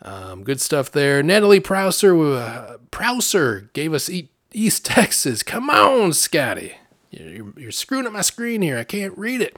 [0.03, 1.23] Um, good stuff there.
[1.23, 5.43] Natalie Prauser, uh, Prauser gave us E- East Texas.
[5.43, 6.75] Come on, Scotty.
[7.11, 8.79] You're, you're screwing up my screen here.
[8.79, 9.57] I can't read it.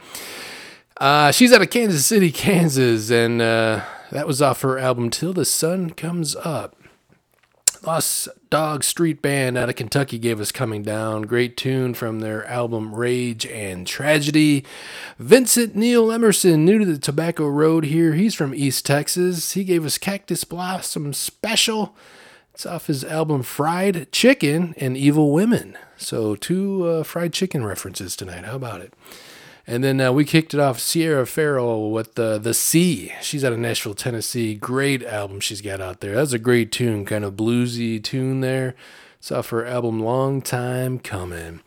[0.99, 3.83] Uh, she's out of Kansas City, Kansas, and uh,
[4.13, 6.77] that was off her album Till the Sun Comes Up.
[7.83, 11.23] Lost Dog Street Band out of Kentucky gave us Coming Down.
[11.23, 14.65] Great tune from their album Rage and Tragedy.
[15.19, 18.13] Vincent Neil Emerson, new to the Tobacco Road here.
[18.13, 19.55] He's from East Texas.
[19.55, 21.97] He gave us Cactus Blossom Special.
[22.53, 25.77] It's off his album Fried Chicken and Evil Women.
[25.97, 28.45] So, two uh, fried chicken references tonight.
[28.45, 28.95] How about it?
[29.67, 33.13] And then uh, we kicked it off Sierra Ferrell with uh, The Sea.
[33.23, 34.55] She's out of Nashville, Tennessee.
[34.55, 36.15] Great album she's got out there.
[36.15, 38.75] That's a great tune, kind of bluesy tune there.
[39.25, 41.61] It's off her album Long Time Coming.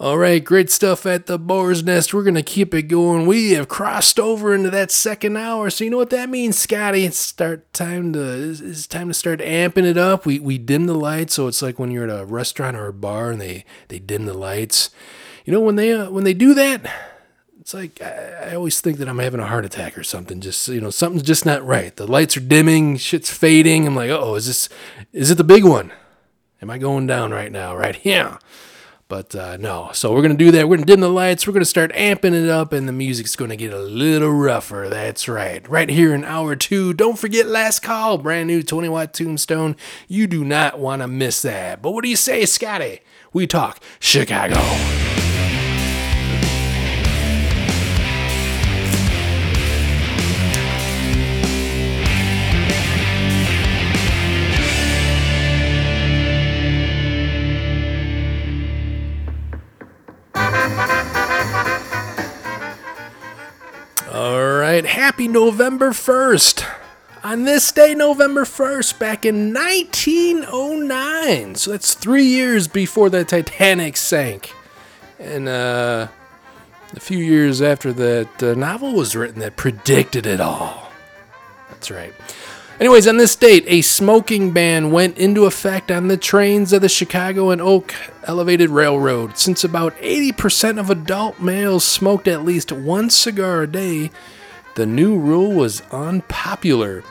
[0.00, 2.12] All right, great stuff at the Boar's Nest.
[2.12, 3.26] We're going to keep it going.
[3.26, 5.70] We have crossed over into that second hour.
[5.70, 7.04] So you know what that means, Scotty?
[7.04, 10.26] It's start time to it's, it's time to start amping it up.
[10.26, 12.92] We we dim the lights, so it's like when you're at a restaurant or a
[12.92, 14.90] bar and they they dim the lights.
[15.44, 16.90] You know when they uh, when they do that,
[17.66, 20.40] it's like I, I always think that I'm having a heart attack or something.
[20.40, 21.94] Just you know, something's just not right.
[21.96, 23.88] The lights are dimming, shit's fading.
[23.88, 24.68] I'm like, oh, is this
[25.12, 25.92] is it the big one?
[26.62, 27.76] Am I going down right now?
[27.86, 28.38] Right here.
[29.08, 30.68] But uh, no, so we're gonna do that.
[30.68, 31.44] We're gonna dim the lights.
[31.44, 34.86] We're gonna start amping it up, and the music's gonna get a little rougher.
[34.88, 35.68] That's right.
[35.68, 36.94] Right here in hour two.
[36.94, 39.74] Don't forget last call, brand new 20 watt tombstone.
[40.06, 41.82] You do not want to miss that.
[41.82, 43.00] But what do you say, Scotty?
[43.32, 45.05] We talk Chicago.
[64.86, 66.64] Happy November 1st.
[67.24, 71.56] On this day, November 1st, back in 1909.
[71.56, 74.54] So that's three years before the Titanic sank.
[75.18, 76.06] And uh,
[76.94, 80.92] a few years after that uh, novel was written that predicted it all.
[81.68, 82.14] That's right.
[82.78, 86.88] Anyways, on this date, a smoking ban went into effect on the trains of the
[86.88, 87.92] Chicago and Oak
[88.24, 89.36] Elevated Railroad.
[89.36, 94.12] Since about 80% of adult males smoked at least one cigar a day,
[94.76, 97.02] the new rule was unpopular.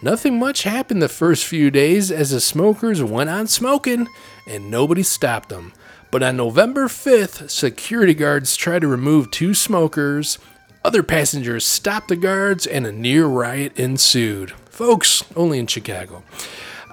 [0.00, 4.08] Nothing much happened the first few days as the smokers went on smoking
[4.46, 5.72] and nobody stopped them.
[6.12, 10.38] But on November 5th, security guards tried to remove two smokers.
[10.84, 14.52] Other passengers stopped the guards and a near riot ensued.
[14.70, 16.22] Folks, only in Chicago.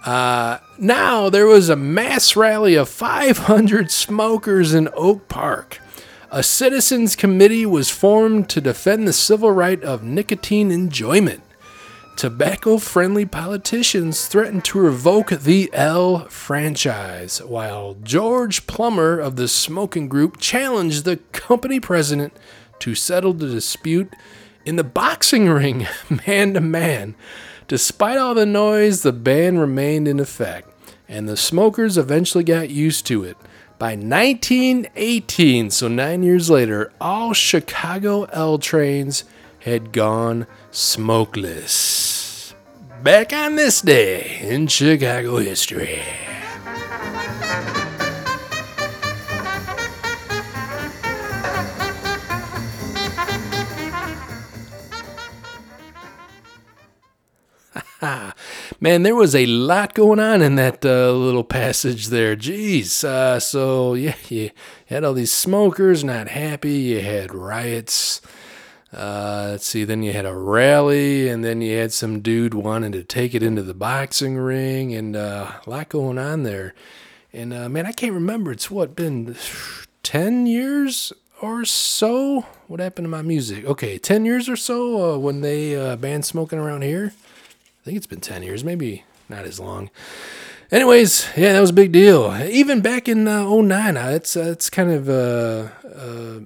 [0.03, 5.79] Uh, now there was a mass rally of 500 smokers in Oak Park.
[6.29, 11.41] A citizens committee was formed to defend the civil right of nicotine enjoyment.
[12.17, 20.09] Tobacco friendly politicians threatened to revoke the L franchise, while George Plummer of the smoking
[20.09, 22.33] group challenged the company president
[22.79, 24.13] to settle the dispute
[24.65, 25.87] in the boxing ring,
[26.27, 27.15] man to man.
[27.69, 30.69] Despite all the noise, the ban remained in effect,
[31.07, 33.37] and the smokers eventually got used to it.
[33.79, 39.23] By 1918, so nine years later, all Chicago L trains
[39.59, 42.55] had gone smokeless.
[43.03, 46.01] Back on this day in Chicago history.
[58.79, 62.35] Man, there was a lot going on in that uh, little passage there.
[62.35, 63.03] Jeez.
[63.03, 64.51] Uh, so, yeah, you
[64.85, 66.73] had all these smokers not happy.
[66.73, 68.21] You had riots.
[68.93, 72.91] Uh, let's see, then you had a rally, and then you had some dude wanting
[72.91, 76.75] to take it into the boxing ring, and uh, a lot going on there.
[77.33, 78.51] And uh, man, I can't remember.
[78.51, 79.35] It's what, been
[80.03, 82.45] 10 years or so?
[82.67, 83.65] What happened to my music?
[83.65, 87.13] Okay, 10 years or so uh, when they banned smoking around here.
[87.87, 89.89] I think it's been 10 years, maybe not as long.
[90.71, 92.37] Anyways, yeah, that was a big deal.
[92.43, 96.39] Even back in uh, 09, uh, it's, uh, it's kind of uh, uh,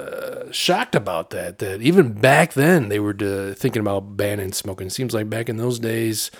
[0.00, 1.58] uh, shocked about that.
[1.58, 4.86] That even back then they were uh, thinking about banning smoking.
[4.86, 6.30] It seems like back in those days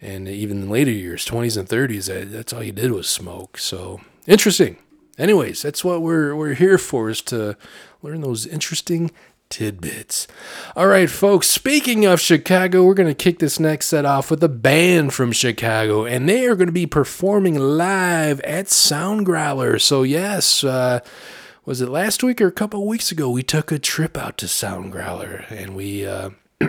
[0.00, 3.58] and even in later years, 20s and 30s, that, that's all you did was smoke.
[3.58, 4.78] So interesting.
[5.18, 7.58] Anyways, that's what we're, we're here for is to
[8.00, 9.10] learn those interesting
[9.50, 10.26] tidbits.
[10.74, 14.42] All right, folks, speaking of Chicago, we're going to kick this next set off with
[14.42, 19.78] a band from Chicago, and they are going to be performing live at Sound Growler.
[19.78, 21.00] So, yes, uh,
[21.66, 23.28] was it last week or a couple weeks ago?
[23.28, 26.30] We took a trip out to Sound Growler, and we uh,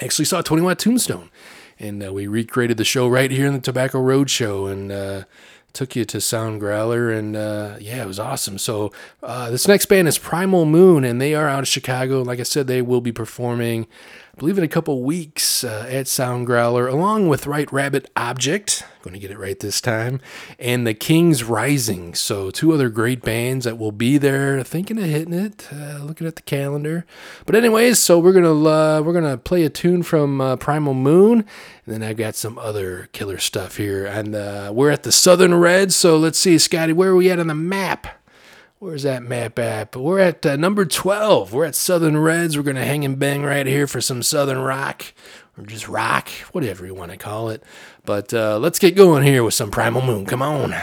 [0.00, 1.30] actually saw 20 Watt Tombstone.
[1.78, 5.24] And uh, we recreated the show right here in the Tobacco Road Show, and uh,
[5.72, 8.58] took you to Sound Growler, and uh, yeah, it was awesome.
[8.58, 8.92] So
[9.22, 12.22] uh, this next band is Primal Moon, and they are out of Chicago.
[12.22, 13.86] Like I said, they will be performing,
[14.34, 18.82] I believe, in a couple weeks uh, at Sound Growler, along with Right Rabbit Object.
[19.02, 20.20] Going to get it right this time,
[20.58, 22.14] and the Kings Rising.
[22.14, 24.62] So two other great bands that will be there.
[24.62, 25.68] Thinking of hitting it.
[25.70, 27.04] Uh, looking at the calendar,
[27.44, 31.40] but anyways, so we're gonna uh, we're gonna play a tune from uh, Primal Moon,
[31.84, 34.06] and then I've got some other killer stuff here.
[34.06, 35.92] And uh, we're at the Southern Red.
[35.92, 38.21] So let's see, Scotty, where are we at on the map?
[38.82, 39.92] Where's that map at?
[39.92, 41.52] But We're at uh, number 12.
[41.52, 42.56] We're at Southern Reds.
[42.56, 45.14] We're going to hang and bang right here for some Southern rock
[45.56, 47.62] or just rock, whatever you want to call it.
[48.04, 50.26] But uh, let's get going here with some Primal Moon.
[50.26, 50.74] Come on.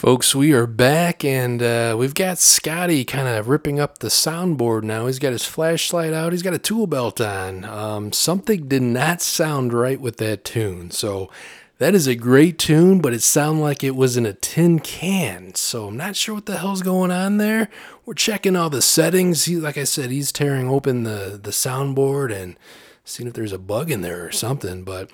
[0.00, 4.82] Folks, we are back and uh, we've got Scotty kind of ripping up the soundboard
[4.82, 5.06] now.
[5.06, 7.66] He's got his flashlight out, he's got a tool belt on.
[7.66, 10.90] Um, something did not sound right with that tune.
[10.90, 11.30] So,
[11.76, 15.54] that is a great tune, but it sounded like it was in a tin can.
[15.54, 17.68] So, I'm not sure what the hell's going on there.
[18.06, 19.44] We're checking all the settings.
[19.44, 22.56] He, like I said, he's tearing open the, the soundboard and
[23.04, 24.82] seeing if there's a bug in there or something.
[24.82, 25.10] But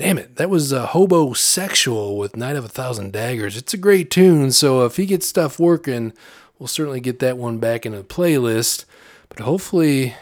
[0.00, 3.54] Damn it, that was uh, a Hobosexual with Night of a Thousand Daggers.
[3.54, 6.14] It's a great tune, so if he gets stuff working,
[6.58, 8.86] we'll certainly get that one back in the playlist.
[9.28, 10.14] But hopefully,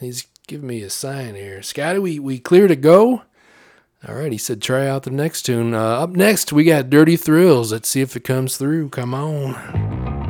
[0.00, 1.62] he's giving me a sign here.
[1.62, 3.22] Scotty, we, we clear to go?
[4.08, 5.72] All right, he said try out the next tune.
[5.72, 7.70] Uh, up next, we got Dirty Thrills.
[7.70, 8.88] Let's see if it comes through.
[8.88, 10.23] Come on.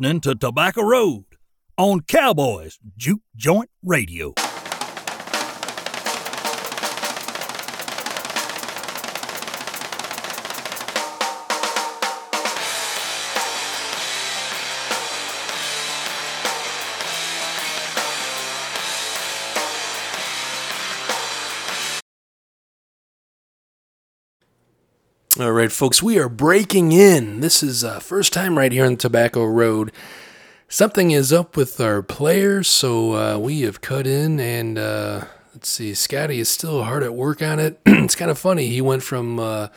[0.00, 1.24] listening to Tobacco Road
[1.76, 4.32] on Cowboys Juke Joint Radio.
[25.40, 27.40] All right, folks, we are breaking in.
[27.40, 29.90] This is uh, first time right here on Tobacco Road.
[30.68, 35.70] Something is up with our players, so uh, we have cut in, and uh, let's
[35.70, 37.80] see, Scotty is still hard at work on it.
[37.86, 38.66] it's kind of funny.
[38.66, 39.68] He went from uh,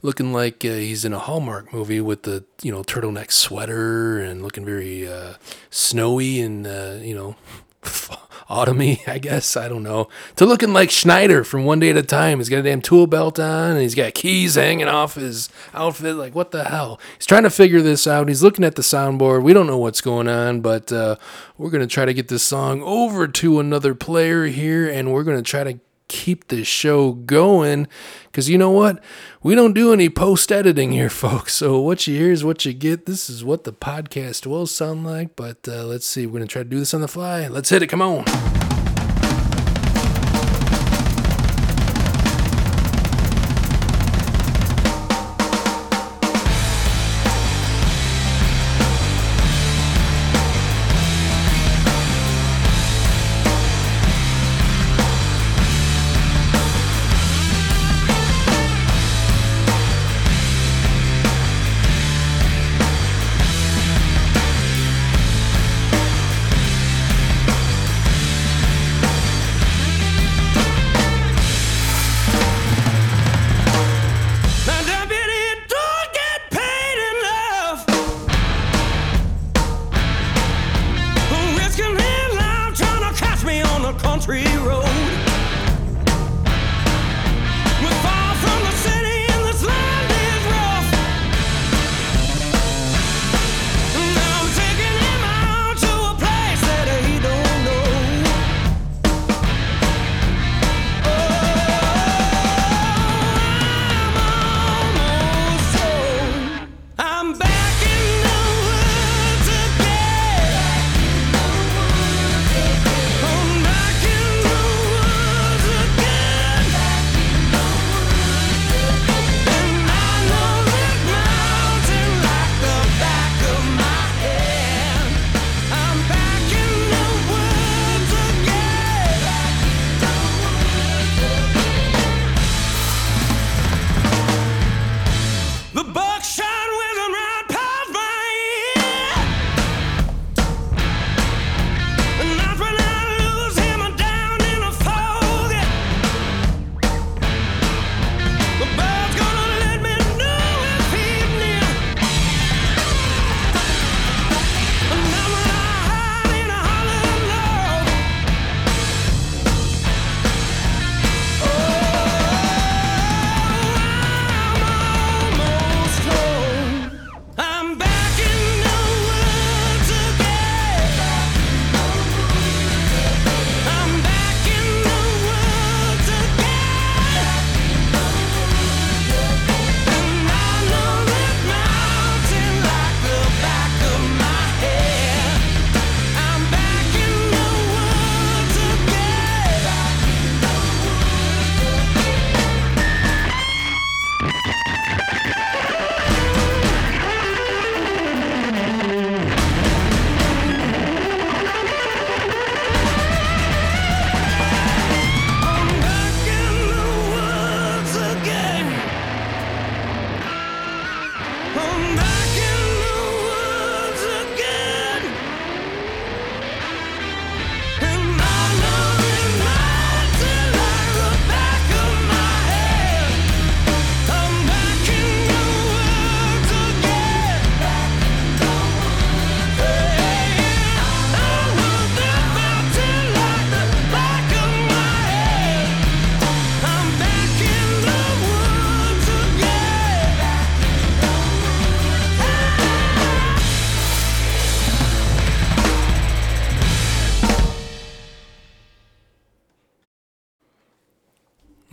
[0.00, 4.42] looking like uh, he's in a Hallmark movie with the you know turtleneck sweater and
[4.42, 5.34] looking very uh,
[5.68, 6.64] snowy and
[7.04, 7.36] you know.
[8.50, 9.56] autumny, I guess.
[9.56, 10.08] I don't know.
[10.36, 12.38] To looking like Schneider from One Day at a Time.
[12.38, 16.16] He's got a damn tool belt on and he's got keys hanging off his outfit.
[16.16, 17.00] Like, what the hell?
[17.16, 18.28] He's trying to figure this out.
[18.28, 19.42] He's looking at the soundboard.
[19.42, 21.16] We don't know what's going on, but uh,
[21.56, 25.24] we're going to try to get this song over to another player here and we're
[25.24, 25.78] going to try to
[26.10, 27.86] keep this show going
[28.24, 29.02] because you know what?
[29.42, 31.54] We don't do any post editing here folks.
[31.54, 33.06] So what you hear is what you get.
[33.06, 36.26] This is what the podcast will sound like but uh, let's see.
[36.26, 37.46] We're gonna try to do this on the fly.
[37.46, 37.86] Let's hit it.
[37.86, 38.69] Come on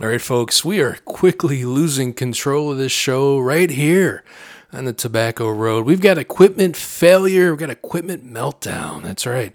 [0.08, 4.24] All right, folks, we are quickly losing control of this show right here
[4.72, 5.84] on the Tobacco Road.
[5.84, 9.02] We've got equipment failure, we've got equipment meltdown.
[9.02, 9.54] That's right.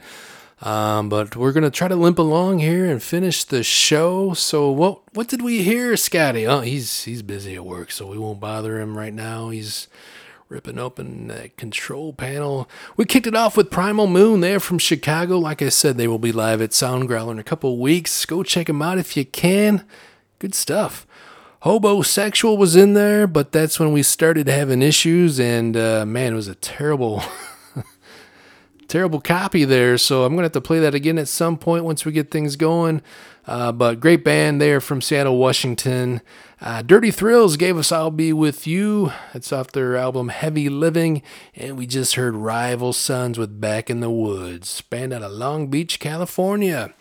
[0.62, 4.36] Um, but we're gonna try to limp along here and finish the show.
[4.36, 6.46] So what what did we hear, Scotty?
[6.46, 9.50] Oh, he's he's busy at work, so we won't bother him right now.
[9.50, 9.88] He's
[10.50, 12.70] ripping open that control panel.
[12.96, 14.42] We kicked it off with Primal Moon.
[14.42, 15.40] They're from Chicago.
[15.40, 18.24] Like I said, they will be live at Sound Growler in a couple weeks.
[18.28, 19.84] Go check them out if you can.
[20.44, 21.08] Good stuff.
[21.62, 26.36] Hobosexual was in there, but that's when we started having issues, and uh, man, it
[26.36, 27.24] was a terrible,
[28.90, 32.04] terrible copy there, so I'm gonna have to play that again at some point once
[32.04, 33.02] we get things going.
[33.48, 36.20] Uh, but great band there from Seattle, Washington.
[36.60, 41.22] Uh, Dirty Thrills gave us "I'll Be With You." It's off their album Heavy Living,
[41.56, 45.68] and we just heard Rival Sons with "Back in the Woods," band out of Long
[45.68, 46.94] Beach, California.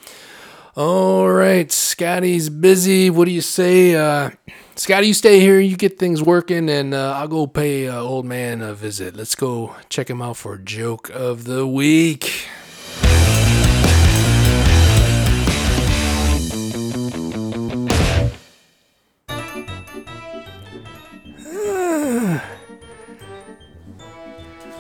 [0.75, 3.11] All right, Scotty's busy.
[3.11, 3.95] What do you say?
[3.95, 4.31] Uh,
[4.75, 8.25] Scotty, you stay here, you get things working, and uh, I'll go pay uh, old
[8.25, 9.15] man a visit.
[9.15, 12.25] Let's go check him out for joke of the week.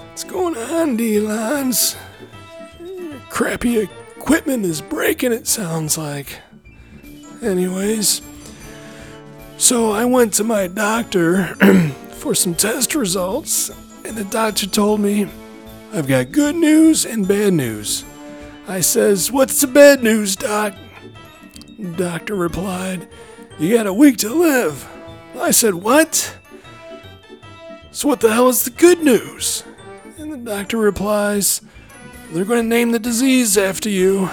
[0.08, 1.96] What's going on, D-Lonz?
[3.28, 3.90] Crappy
[4.22, 6.38] equipment is breaking, it sounds like.
[7.42, 8.22] Anyways,
[9.58, 11.46] so I went to my doctor
[12.12, 13.70] for some test results,
[14.04, 15.28] and the doctor told me
[15.92, 18.04] I've got good news and bad news.
[18.68, 20.74] I says, What's the bad news, Doc?
[21.96, 23.08] Doctor replied,
[23.58, 24.88] You got a week to live.
[25.36, 26.38] I said, What?
[27.90, 29.64] So, what the hell is the good news?
[30.32, 31.60] The doctor replies,
[32.30, 34.30] They're going to name the disease after you.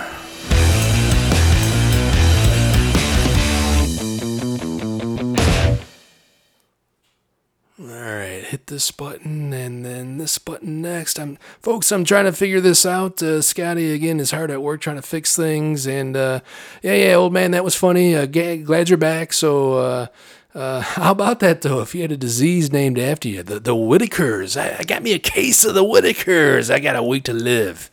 [7.81, 11.19] Alright, hit this button and then this button next.
[11.19, 13.21] I'm folks, I'm trying to figure this out.
[13.21, 16.39] Uh, Scotty again is hard at work trying to fix things and uh,
[16.81, 18.15] yeah, yeah, old man, that was funny.
[18.15, 19.33] Uh, glad you're back.
[19.33, 20.07] So
[20.53, 21.81] uh, how about that though?
[21.81, 24.59] If you had a disease named after you, the the Whitakers.
[24.59, 26.73] I, I got me a case of the Whitakers.
[26.73, 27.89] I got a week to live.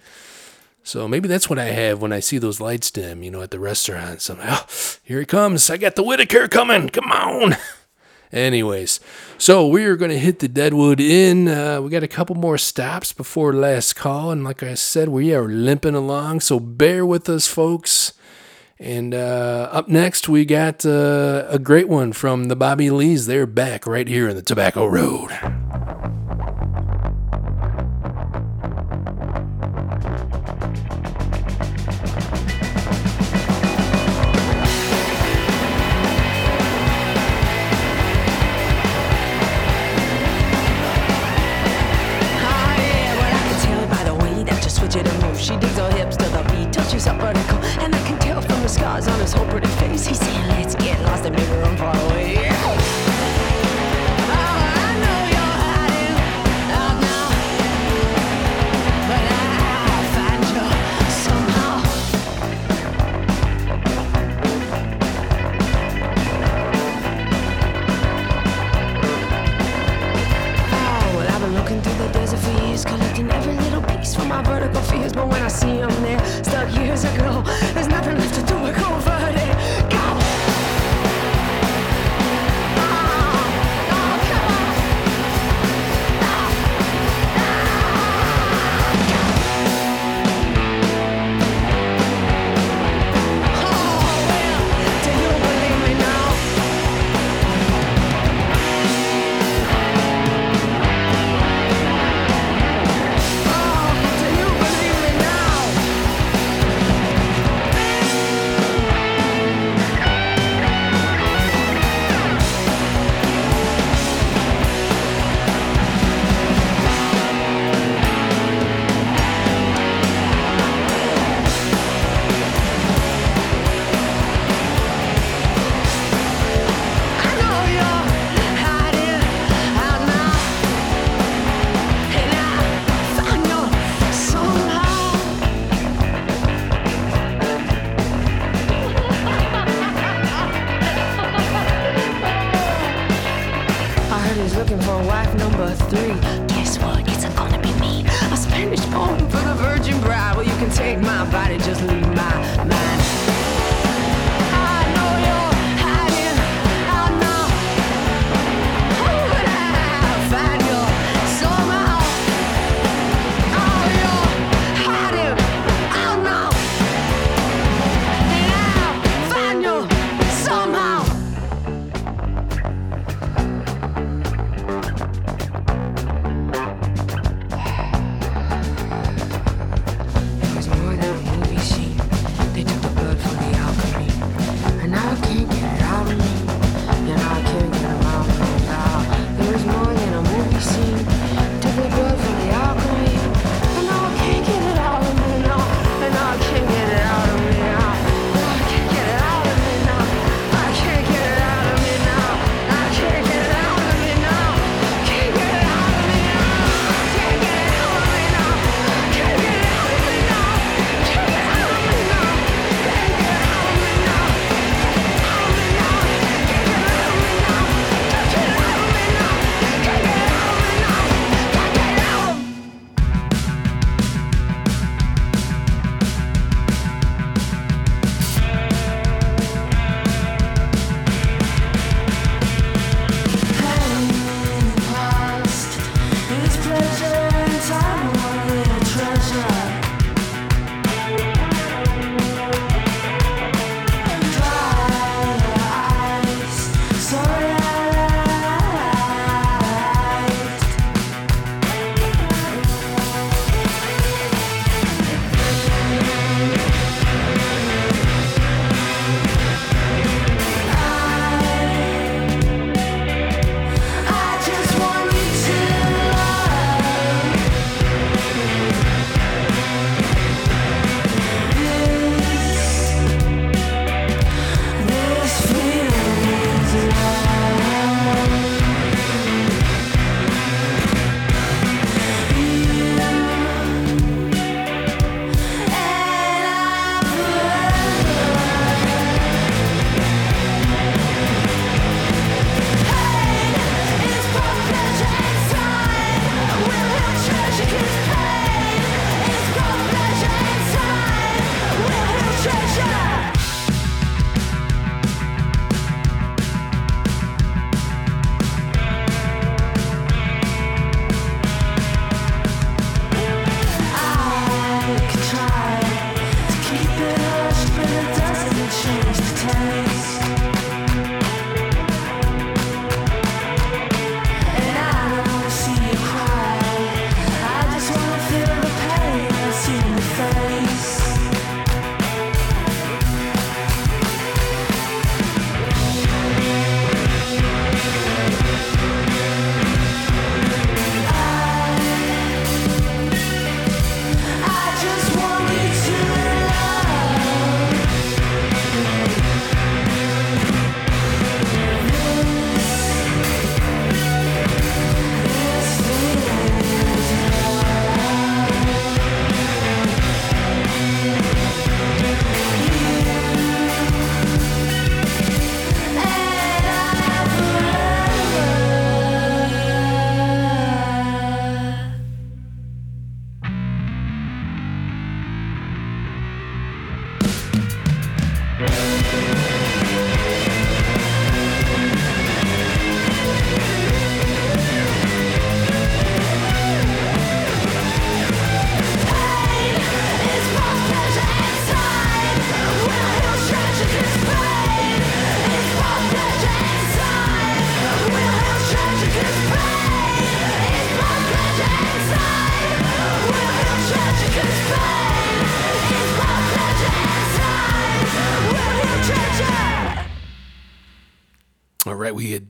[0.82, 3.50] So maybe that's what I have when I see those lights dim, you know, at
[3.50, 4.30] the restaurants.
[4.30, 4.66] I'm like, oh,
[5.02, 5.68] here it comes.
[5.68, 6.90] I got the Whitaker coming.
[6.90, 7.56] Come on.
[8.32, 9.00] Anyways,
[9.36, 11.48] so we are going to hit the Deadwood Inn.
[11.48, 15.34] Uh, we got a couple more stops before last call, and like I said, we
[15.34, 16.40] are limping along.
[16.40, 18.12] So bear with us, folks.
[18.78, 23.26] And uh, up next, we got uh, a great one from the Bobby Lees.
[23.26, 25.30] They're back right here in the Tobacco Road.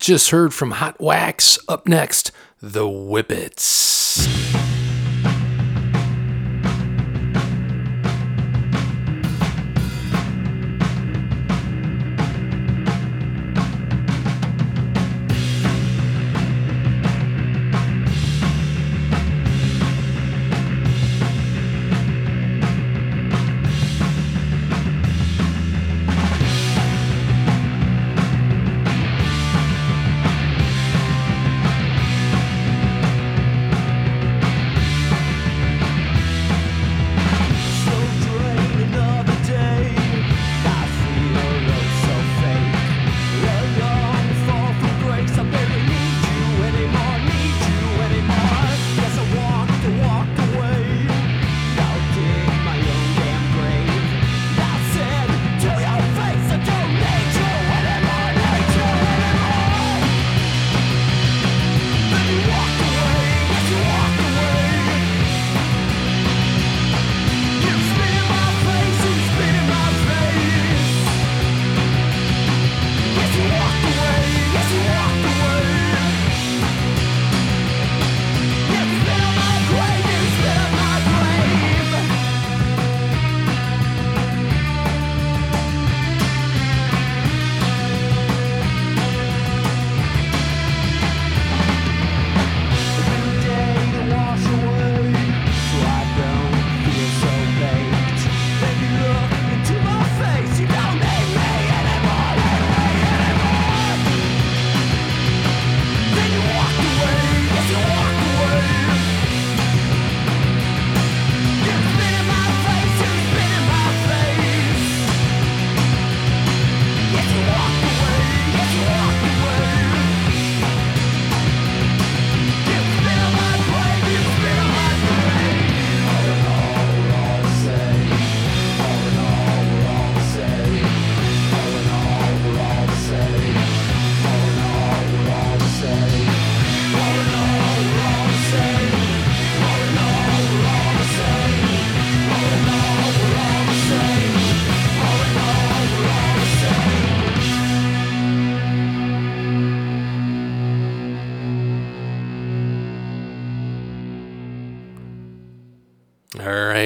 [0.07, 1.59] Just heard from Hot Wax.
[1.69, 2.31] Up next,
[2.63, 3.86] The Whippets.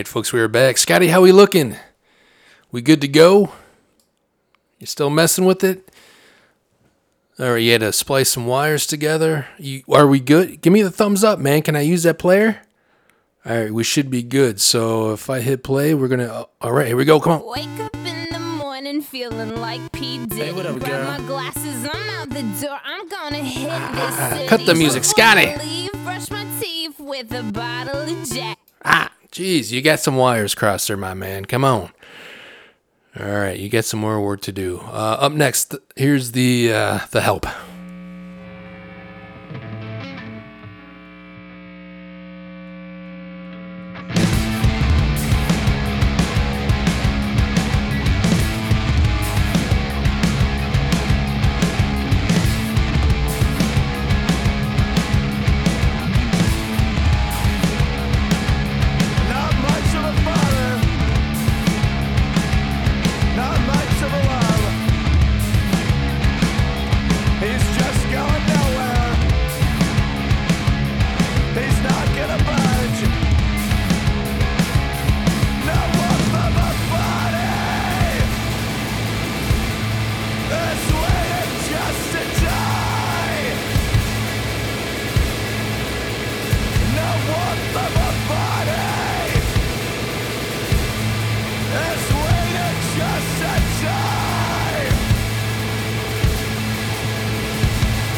[0.01, 0.79] Right, folks, we are back.
[0.79, 1.77] Scotty, how we looking?
[2.73, 3.53] We good to go?
[4.79, 5.93] You still messing with it?
[7.39, 9.47] All right, you had to splice some wires together.
[9.59, 10.63] You, are we good?
[10.63, 11.61] Give me the thumbs up, man.
[11.61, 12.63] Can I use that player?
[13.45, 14.59] All right, we should be good.
[14.59, 16.47] So if I hit play, we're gonna.
[16.63, 17.21] all right, here we go.
[17.21, 17.47] Come on.
[17.47, 20.25] Wake up in the morning feeling like P.
[20.25, 20.45] Diddy.
[20.45, 22.79] Hey, what up, Grab my glasses, I'm out the door.
[22.83, 24.49] I'm gonna hit this ah, city.
[24.49, 25.55] cut the music, Scotty.
[25.59, 28.59] leave, brush my teeth with a bottle of Jack.
[28.83, 31.45] Ah, jeez, you got some wires crossed there, my man.
[31.45, 31.91] Come on.
[33.19, 34.81] All right, you got some more work to do.
[34.85, 37.45] Uh, up next, here's the uh, the help.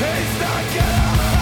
[0.03, 1.41] He's not gonna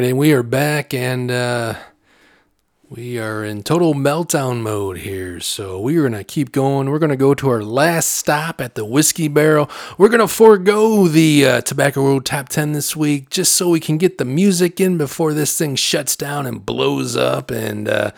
[0.00, 1.74] right, and we are back, and uh,
[2.88, 5.40] we are in total meltdown mode here.
[5.40, 6.88] So we're gonna keep going.
[6.88, 9.68] We're gonna go to our last stop at the Whiskey Barrel.
[9.98, 13.98] We're gonna forego the uh, Tobacco Road Top Ten this week, just so we can
[13.98, 18.12] get the music in before this thing shuts down and blows up, and uh,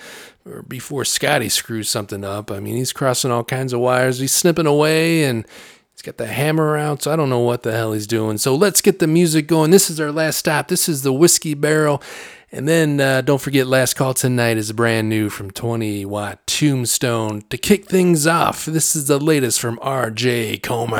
[0.47, 2.53] or before Scotty screws something up.
[2.53, 4.21] I mean, he's crossing all kinds of wires.
[4.21, 5.45] He's snipping away and.
[5.93, 8.39] He's got the hammer out, so I don't know what the hell he's doing.
[8.39, 9.71] So let's get the music going.
[9.71, 10.69] This is our last stop.
[10.69, 12.03] This is the Whiskey Barrel.
[12.51, 17.43] And then uh, don't forget, Last Call Tonight is brand new from 20 Watt Tombstone.
[17.49, 20.99] To kick things off, this is the latest from RJ Comer.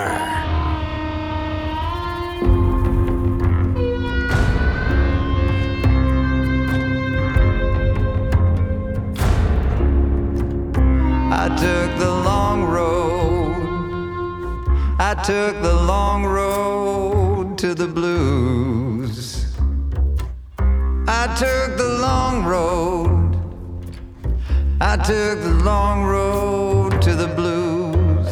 [11.35, 12.42] I took the long.
[15.05, 19.53] I took the long road to the blues.
[21.09, 23.35] I took the long road.
[24.81, 28.29] I took the long road to the blues.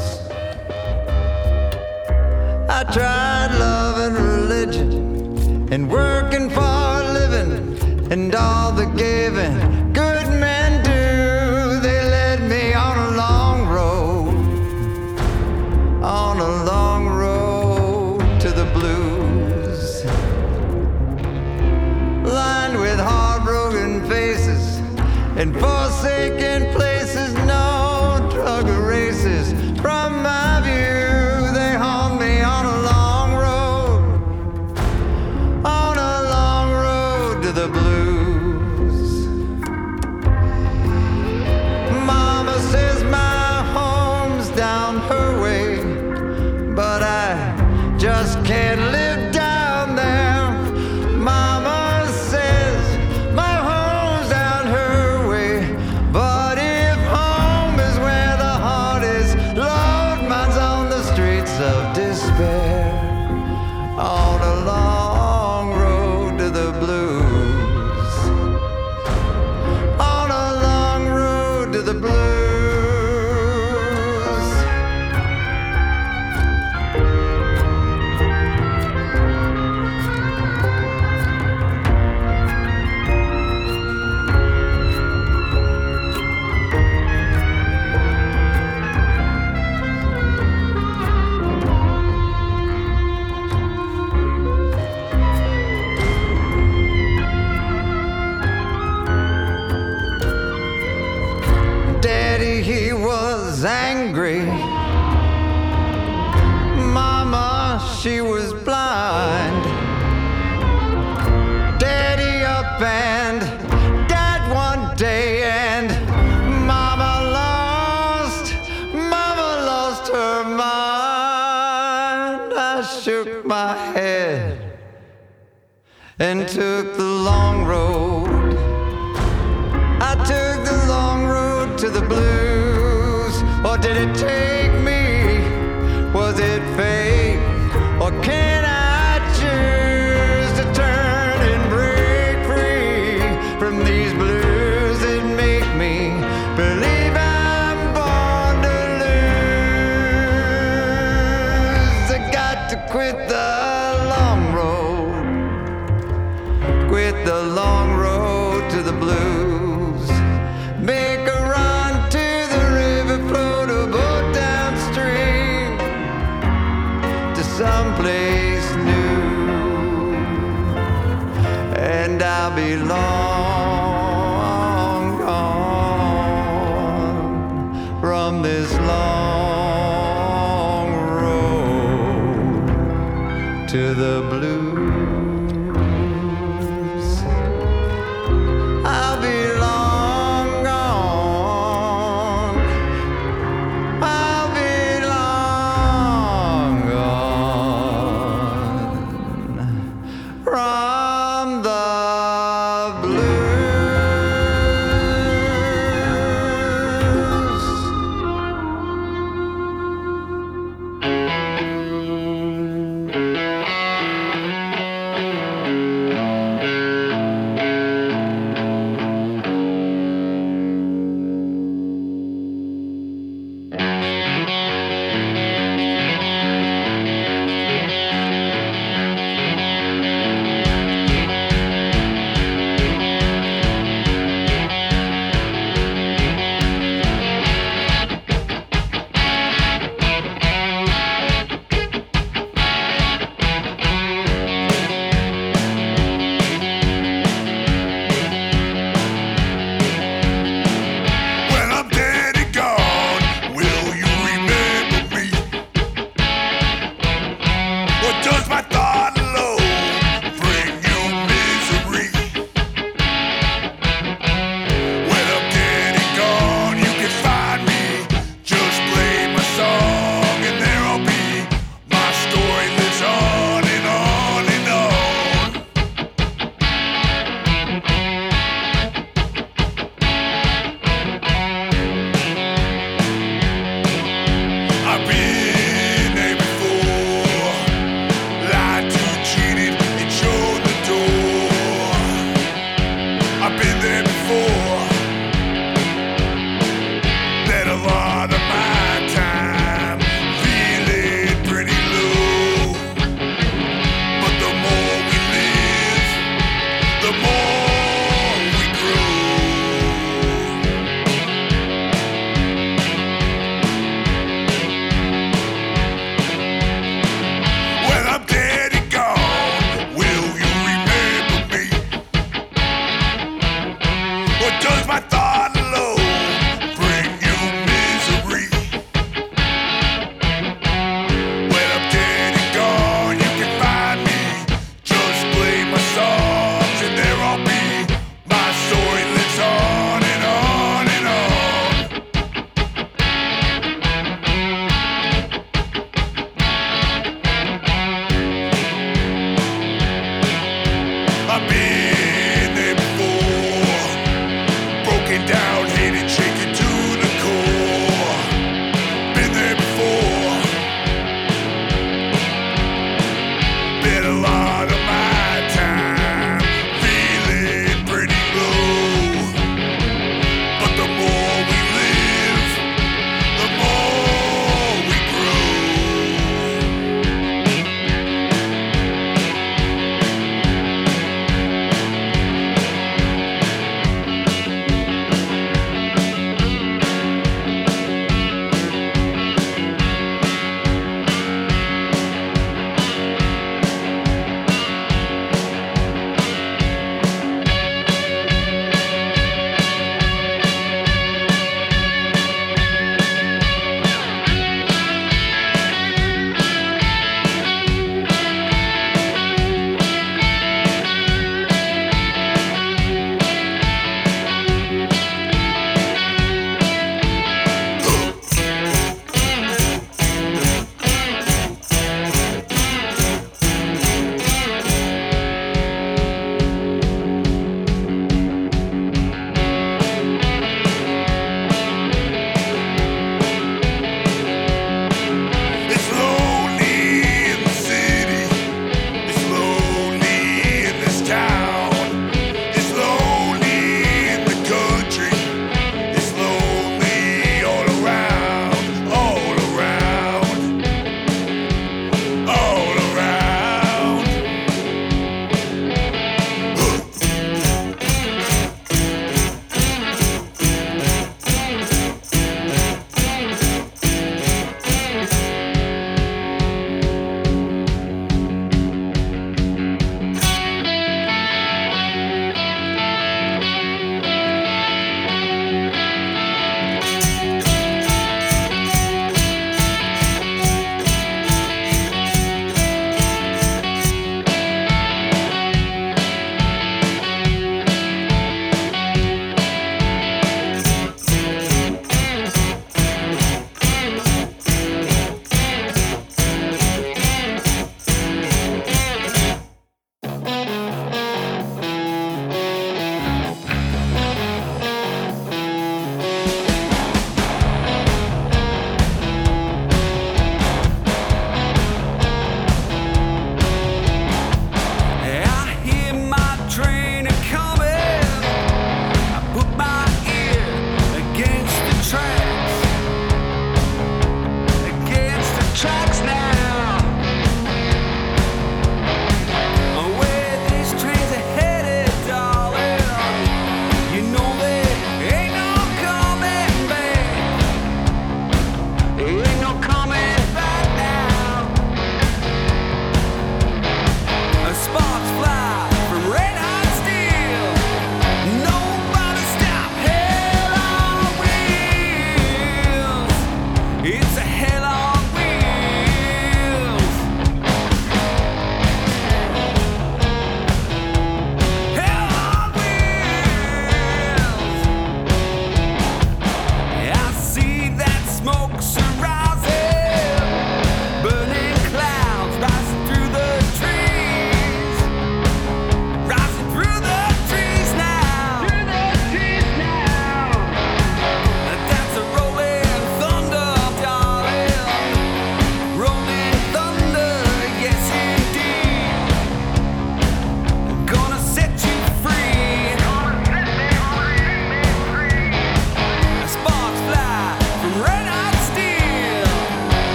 [2.78, 9.69] I tried love and religion and working for a living and all the giving
[25.40, 26.89] and forsaken places.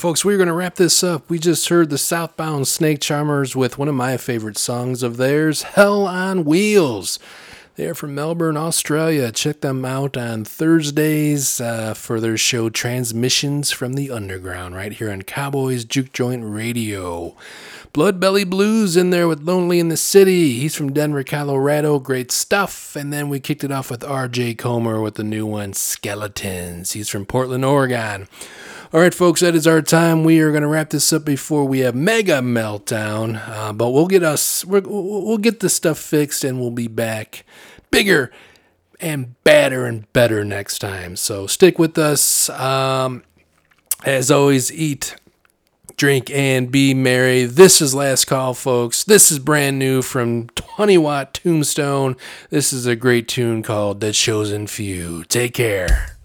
[0.00, 1.28] Folks, we're going to wrap this up.
[1.28, 5.60] We just heard the Southbound Snake Charmers with one of my favorite songs of theirs,
[5.60, 7.18] Hell on Wheels.
[7.76, 9.30] They're from Melbourne, Australia.
[9.30, 15.10] Check them out on Thursdays uh, for their show Transmissions from the Underground, right here
[15.10, 17.36] on Cowboys Juke Joint Radio.
[17.92, 20.60] Blood Belly Blues in there with Lonely in the City.
[20.60, 21.98] He's from Denver, Colorado.
[21.98, 22.96] Great stuff.
[22.96, 26.92] And then we kicked it off with RJ Comer with the new one, Skeletons.
[26.92, 28.28] He's from Portland, Oregon.
[28.92, 30.24] All right, folks, that is our time.
[30.24, 33.40] We are going to wrap this up before we have mega meltdown.
[33.48, 37.44] Uh, but we'll get us, we'll we'll get this stuff fixed, and we'll be back
[37.92, 38.32] bigger
[38.98, 41.14] and badder and better next time.
[41.14, 42.50] So stick with us.
[42.50, 43.22] Um,
[44.04, 45.14] as always, eat,
[45.96, 47.44] drink, and be merry.
[47.44, 49.04] This is last call, folks.
[49.04, 52.16] This is brand new from 20 Watt Tombstone.
[52.48, 55.22] This is a great tune called The Chosen Few.
[55.26, 56.16] Take care.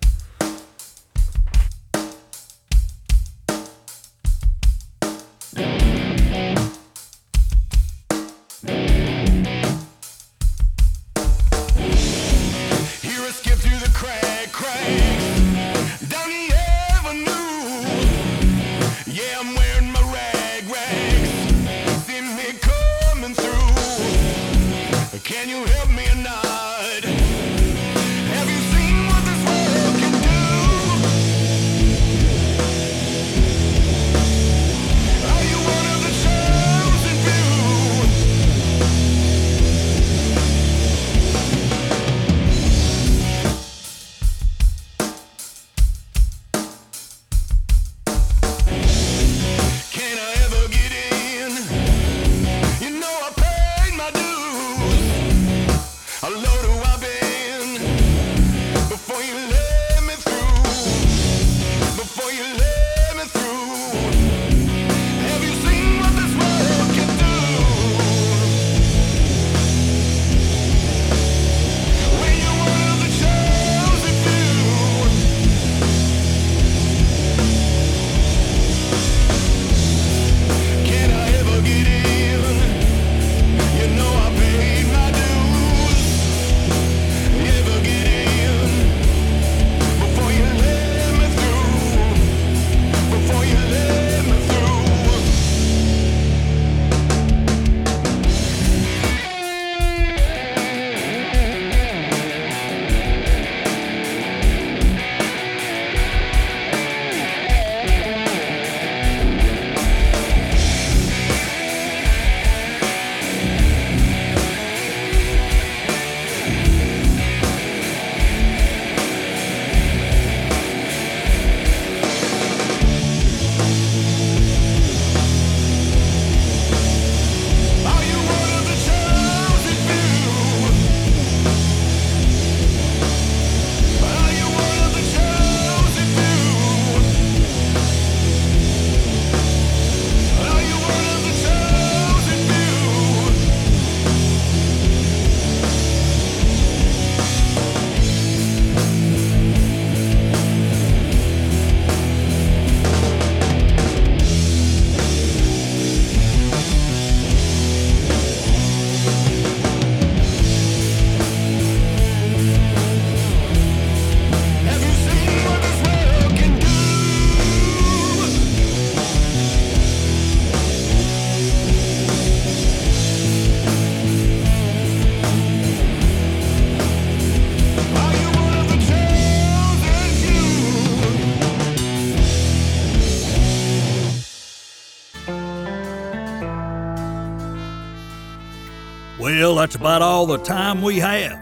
[190.26, 191.40] All the time we have.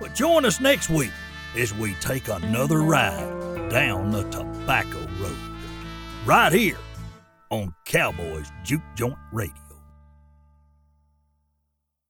[0.00, 1.12] But join us next week
[1.56, 5.36] as we take another ride down the Tobacco Road.
[6.26, 6.78] Right here
[7.50, 9.63] on Cowboys Juke Joint Radio.